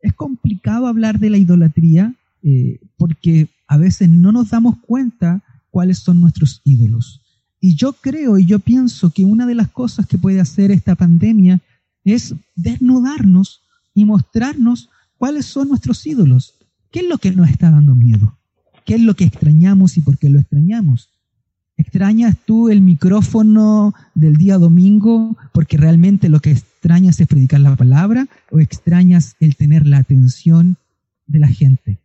[0.01, 5.99] es complicado hablar de la idolatría eh, porque a veces no nos damos cuenta cuáles
[5.99, 7.20] son nuestros ídolos.
[7.61, 10.95] Y yo creo y yo pienso que una de las cosas que puede hacer esta
[10.95, 11.61] pandemia
[12.05, 13.62] es desnudarnos
[13.95, 16.55] y mostrarnos cuáles son nuestros ídolos.
[16.91, 18.39] ¿Qué es lo que nos está dando miedo?
[18.86, 21.11] ¿Qué es lo que extrañamos y por qué lo extrañamos?
[21.76, 27.76] ¿Extrañas tú el micrófono del día domingo porque realmente lo que extrañas es predicar la
[27.76, 30.76] palabra o extrañas el tener la atención
[31.26, 31.99] de la gente?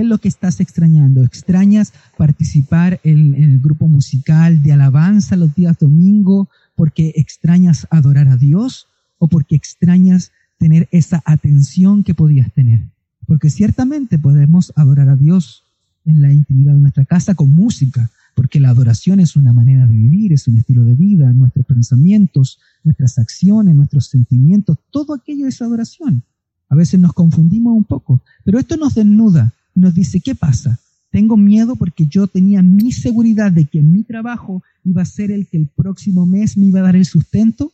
[0.00, 1.24] ¿Qué es lo que estás extrañando?
[1.24, 8.38] ¿Extrañas participar en, el grupo musical de alabanza los días domingo porque extrañas adorar a
[8.38, 8.86] Dios
[9.18, 12.80] o porque extrañas tener esa atención que podías tener?
[13.26, 15.64] Porque ciertamente podemos adorar a Dios
[16.06, 19.92] en la intimidad de nuestra casa con música, porque la adoración es una manera de
[19.92, 25.60] vivir, es un estilo de vida, nuestros pensamientos, nuestras acciones, nuestros sentimientos, todo aquello es
[25.60, 26.22] adoración.
[26.70, 30.78] A veces nos confundimos un poco, pero esto nos desnuda nos dice, ¿qué pasa?
[31.10, 35.46] Tengo miedo porque yo tenía mi seguridad de que mi trabajo iba a ser el
[35.46, 37.72] que el próximo mes me iba a dar el sustento.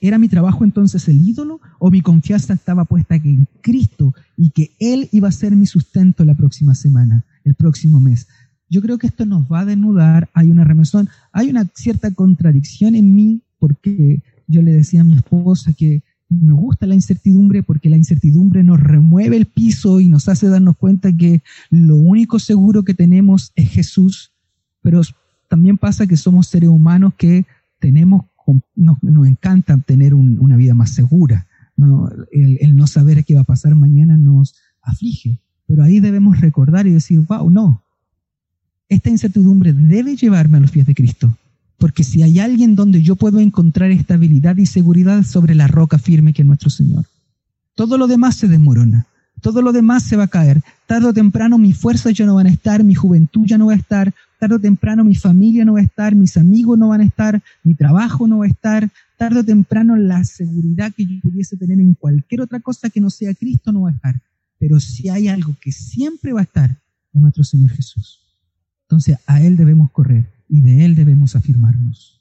[0.00, 4.72] ¿Era mi trabajo entonces el ídolo o mi confianza estaba puesta en Cristo y que
[4.80, 8.26] Él iba a ser mi sustento la próxima semana, el próximo mes?
[8.68, 12.94] Yo creo que esto nos va a desnudar, hay una remesón, hay una cierta contradicción
[12.94, 16.02] en mí porque yo le decía a mi esposa que
[16.40, 20.76] me gusta la incertidumbre porque la incertidumbre nos remueve el piso y nos hace darnos
[20.76, 24.32] cuenta que lo único seguro que tenemos es Jesús,
[24.80, 25.02] pero
[25.48, 27.44] también pasa que somos seres humanos que
[27.78, 28.24] tenemos,
[28.74, 31.46] nos, encanta tener una vida más segura.
[32.32, 36.86] El, el, no saber qué va a pasar mañana nos aflige, pero ahí debemos recordar
[36.86, 37.82] y decir, wow, no,
[38.88, 41.36] esta incertidumbre debe llevarme a los pies de Cristo
[41.82, 46.32] porque si hay alguien donde yo puedo encontrar estabilidad y seguridad sobre la roca firme
[46.32, 47.06] que es nuestro Señor.
[47.74, 49.08] Todo lo demás se desmorona,
[49.40, 50.62] todo lo demás se va a caer.
[50.86, 53.72] Tarde o temprano mis fuerzas ya no van a estar, mi juventud ya no va
[53.72, 57.00] a estar, tarde o temprano mi familia no va a estar, mis amigos no van
[57.00, 61.20] a estar, mi trabajo no va a estar, tarde o temprano la seguridad que yo
[61.20, 64.14] pudiese tener en cualquier otra cosa que no sea Cristo no va a estar.
[64.60, 66.70] Pero si hay algo que siempre va a estar,
[67.12, 68.20] es nuestro Señor Jesús.
[68.82, 72.20] Entonces a Él debemos correr y de Él debemos afirmarnos.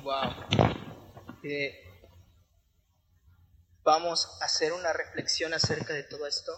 [0.00, 0.30] Wow.
[1.42, 1.74] Eh,
[3.82, 6.52] vamos a hacer una reflexión acerca de todo esto.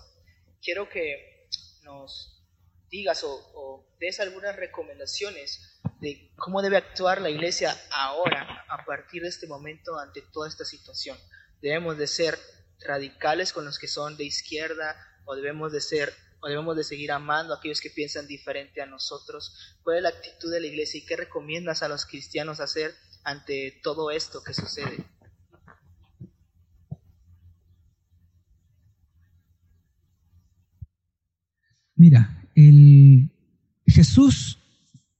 [0.62, 1.48] Quiero que
[1.84, 2.44] nos
[2.90, 9.22] digas o, o des algunas recomendaciones de cómo debe actuar la iglesia ahora, a partir
[9.22, 11.16] de este momento, ante toda esta situación.
[11.62, 12.38] Debemos de ser
[12.80, 16.12] radicales con los que son de izquierda o debemos de ser
[16.48, 19.76] debemos de seguir amando a aquellos que piensan diferente a nosotros?
[19.82, 23.80] ¿Cuál es la actitud de la iglesia y qué recomiendas a los cristianos hacer ante
[23.82, 25.04] todo esto que sucede?
[31.96, 33.30] Mira, el
[33.86, 34.58] Jesús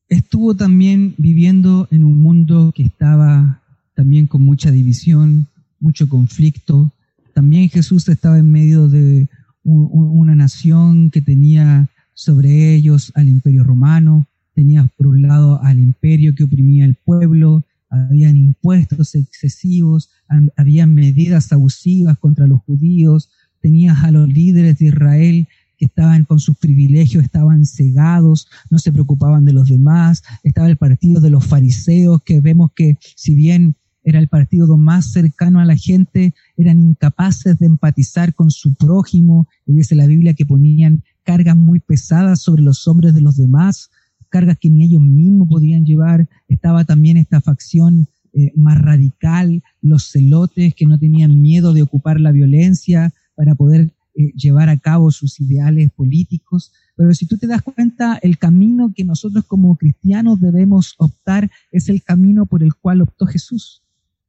[0.09, 3.63] estuvo también viviendo en un mundo que estaba
[3.95, 5.47] también con mucha división,
[5.81, 6.91] mucho conflicto.
[7.33, 9.29] También Jesús estaba en medio de
[9.65, 16.35] una nación que tenía sobre ellos al imperio romano, tenía por un lado al imperio
[16.35, 20.11] que oprimía el pueblo, habían impuestos excesivos,
[20.57, 25.49] había medidas abusivas contra los judíos, tenías a los líderes de Israel
[25.79, 30.77] que estaban con sus privilegios, estaban cegados, no se preocupaban de los demás, estaba el
[30.77, 35.65] partido de los fariseos, que vemos que si bien era el partido más cercano a
[35.65, 41.03] la gente, eran incapaces de empatizar con su prójimo, y dice la Biblia que ponían
[41.25, 43.91] cargas muy pesadas sobre los hombres de los demás,
[44.29, 46.29] cargas que ni ellos mismos podían llevar.
[46.49, 52.21] Estaba también esta facción eh, más radical, los celotes que no tenían miedo de ocupar
[52.21, 56.73] la violencia para poder eh, llevar a cabo sus ideales políticos.
[56.97, 61.89] Pero si tú te das cuenta, el camino que nosotros como cristianos debemos optar es
[61.89, 63.84] el camino por el cual optó Jesús.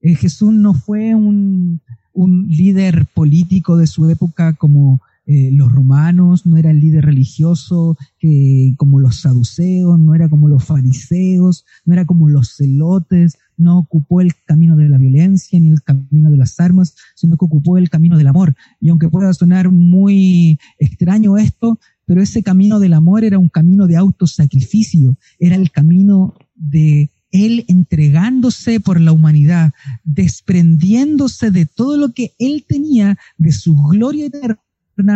[0.05, 1.81] Eh, Jesús no fue un,
[2.13, 7.97] un, líder político de su época como eh, los romanos, no era el líder religioso
[8.19, 13.79] que, como los saduceos, no era como los fariseos, no era como los celotes, no
[13.79, 17.79] ocupó el camino de la violencia ni el camino de las armas, sino que ocupó
[17.79, 18.55] el camino del amor.
[18.79, 23.87] Y aunque pueda sonar muy extraño esto, pero ese camino del amor era un camino
[23.87, 29.73] de autosacrificio, era el camino de él entregándose por la humanidad,
[30.03, 34.57] desprendiéndose de todo lo que él tenía, de su gloria eterna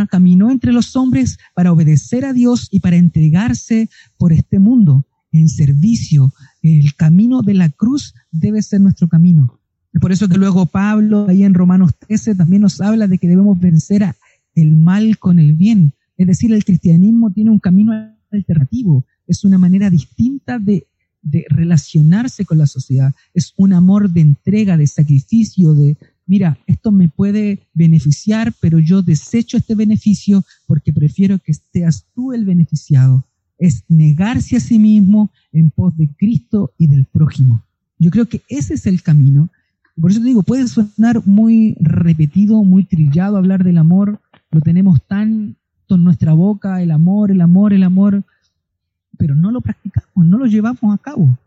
[0.10, 5.48] caminó entre los hombres para obedecer a Dios y para entregarse por este mundo en
[5.48, 6.34] servicio.
[6.62, 9.58] El camino de la cruz debe ser nuestro camino.
[10.02, 13.58] por eso que luego Pablo, ahí en Romanos 13, también nos habla de que debemos
[13.60, 14.04] vencer
[14.56, 15.94] el mal con el bien.
[16.18, 17.94] Es decir, el cristianismo tiene un camino
[18.30, 20.89] alternativo, es una manera distinta de,
[21.22, 26.92] de relacionarse con la sociedad, es un amor de entrega, de sacrificio, de, mira, esto
[26.92, 33.26] me puede beneficiar, pero yo desecho este beneficio porque prefiero que seas tú el beneficiado.
[33.58, 37.64] Es negarse a sí mismo en pos de Cristo y del prójimo.
[37.98, 39.50] Yo creo que ese es el camino.
[40.00, 44.22] Por eso te digo, puede sonar muy repetido, muy trillado hablar del amor.
[44.52, 45.58] Lo tenemos tan
[45.96, 48.24] en nuestra boca, el amor, el amor, el amor,
[49.20, 51.38] pero no lo practicamos, no lo llevamos a cabo.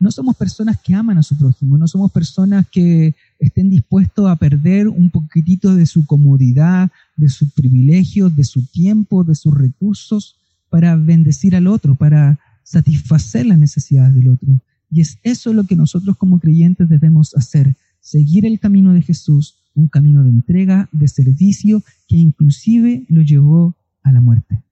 [0.00, 4.36] No somos personas que aman a su prójimo, no somos personas que estén dispuestos a
[4.36, 10.36] perder un poquitito de su comodidad, de sus privilegios, de su tiempo, de sus recursos
[10.70, 14.60] para bendecir al otro, para satisfacer las necesidades del otro.
[14.90, 19.56] Y es eso lo que nosotros como creyentes debemos hacer, seguir el camino de Jesús,
[19.74, 24.62] un camino de entrega, de servicio, que inclusive lo llevó a la muerte.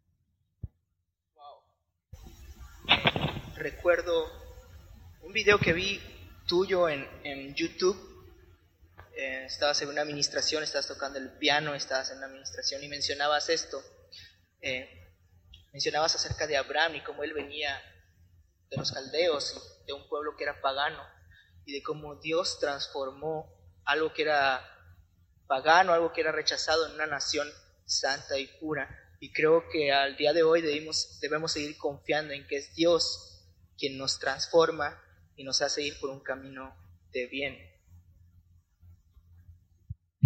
[3.57, 4.31] Recuerdo
[5.23, 6.01] un video que vi
[6.47, 7.97] tuyo en, YouTube
[9.17, 13.49] eh, estabas en una administración, estabas tocando el piano, estabas en una administración y mencionabas
[13.49, 13.83] esto.
[14.61, 14.89] Eh,
[15.73, 17.81] mencionabas acerca de Abraham y cómo él venía
[18.71, 21.03] de los caldeos, de un pueblo que era pagano,
[21.65, 23.53] y de cómo Dios transformó
[23.85, 24.63] algo que era
[25.47, 27.49] pagano, algo que era rechazado en una nación
[27.87, 28.89] santa y pura.
[29.21, 33.45] Y creo que al día de hoy debemos, debemos seguir confiando en que es Dios
[33.77, 35.01] quien nos transforma
[35.37, 36.75] y nos hace ir por un camino
[37.13, 37.69] de bien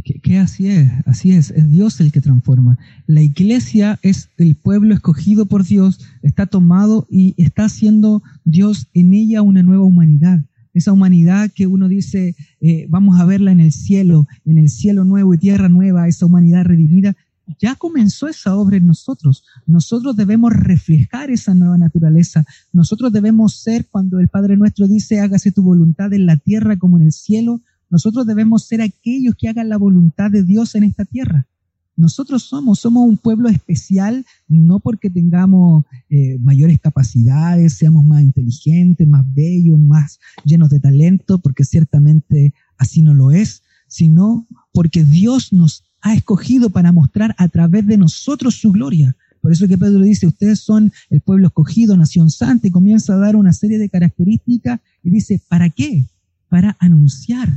[0.03, 2.79] que, así es, así es, es Dios el que transforma.
[3.07, 9.15] La iglesia es el pueblo escogido por Dios, está tomado y está haciendo Dios en
[9.15, 10.41] ella una nueva humanidad.
[10.75, 15.05] Esa humanidad que uno dice, eh, vamos a verla en el cielo, en el cielo
[15.05, 17.15] nuevo y tierra nueva, esa humanidad redimida,
[17.59, 19.45] ya comenzó esa obra en nosotros.
[19.67, 22.45] Nosotros debemos reflejar esa nueva naturaleza.
[22.73, 26.99] Nosotros debemos ser, cuando el Padre nuestro dice, hágase tu voluntad en la tierra como
[26.99, 31.05] en el cielo, nosotros debemos ser aquellos que hagan la voluntad de Dios en esta
[31.05, 31.47] tierra.
[31.95, 39.07] Nosotros somos, somos un pueblo especial, no porque tengamos eh, mayores capacidades, seamos más inteligentes,
[39.07, 45.53] más bellos, más llenos de talento, porque ciertamente así no lo es, sino porque Dios
[45.53, 49.17] nos ha escogido para mostrar a través de nosotros su gloria.
[49.41, 53.19] Por eso que Pedro dice, ustedes son el pueblo escogido, nación santa, y comienza a
[53.19, 56.05] dar una serie de características y dice, ¿para qué?
[56.49, 57.49] Para anunciar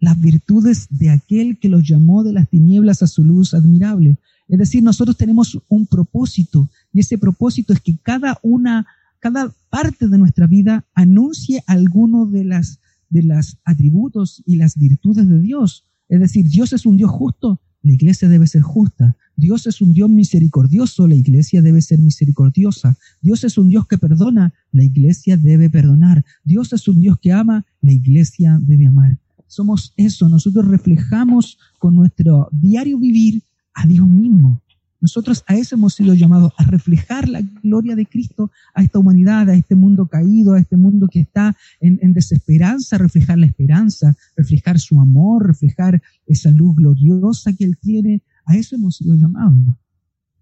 [0.00, 4.16] las virtudes de aquel que los llamó de las tinieblas a su luz admirable.
[4.48, 8.86] Es decir, nosotros tenemos un propósito y ese propósito es que cada una,
[9.18, 12.80] cada parte de nuestra vida anuncie alguno de las
[13.10, 15.84] de los atributos y las virtudes de Dios.
[16.08, 19.16] Es decir, Dios es un Dios justo, la iglesia debe ser justa.
[19.36, 22.96] Dios es un Dios misericordioso, la iglesia debe ser misericordiosa.
[23.22, 26.24] Dios es un Dios que perdona, la iglesia debe perdonar.
[26.44, 29.18] Dios es un Dios que ama, la iglesia debe amar
[29.50, 33.42] somos eso, nosotros reflejamos con nuestro diario vivir
[33.74, 34.62] a Dios mismo.
[35.00, 39.48] Nosotros a eso hemos sido llamados, a reflejar la gloria de Cristo a esta humanidad,
[39.48, 44.14] a este mundo caído, a este mundo que está en, en desesperanza, reflejar la esperanza,
[44.36, 48.22] reflejar su amor, reflejar esa luz gloriosa que Él tiene.
[48.44, 49.74] A eso hemos sido llamados.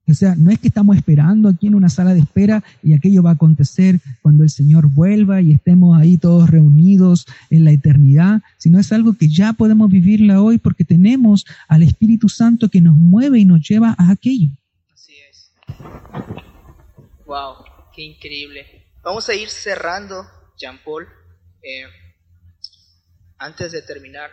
[0.08, 3.22] O sea, no es que estamos esperando aquí en una sala de espera y aquello
[3.22, 8.40] va a acontecer cuando el Señor vuelva y estemos ahí todos reunidos en la eternidad,
[8.56, 12.96] sino es algo que ya podemos vivirla hoy porque tenemos al Espíritu Santo que nos
[12.96, 14.48] mueve y nos lleva a aquello.
[14.94, 15.52] Así es.
[17.26, 18.86] Wow, qué increíble.
[19.02, 21.06] Vamos a ir cerrando, Jean Paul.
[21.62, 21.84] Eh,
[23.36, 24.30] antes de terminar,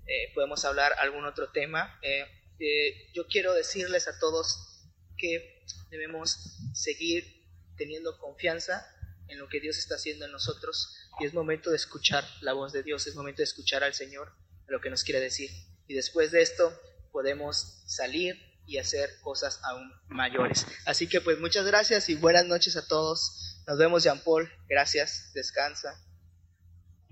[0.07, 1.99] Eh, podemos hablar algún otro tema.
[2.01, 2.25] Eh,
[2.59, 7.45] eh, yo quiero decirles a todos que debemos seguir
[7.77, 8.83] teniendo confianza
[9.27, 12.73] en lo que Dios está haciendo en nosotros y es momento de escuchar la voz
[12.73, 14.31] de Dios, es momento de escuchar al Señor
[14.65, 15.51] lo que nos quiere decir.
[15.87, 16.73] Y después de esto
[17.11, 20.67] podemos salir y hacer cosas aún mayores.
[20.85, 23.63] Así que pues muchas gracias y buenas noches a todos.
[23.65, 24.49] Nos vemos Jean Paul.
[24.69, 25.31] Gracias.
[25.33, 25.95] Descansa.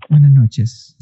[0.08, 0.96] Buenas noches.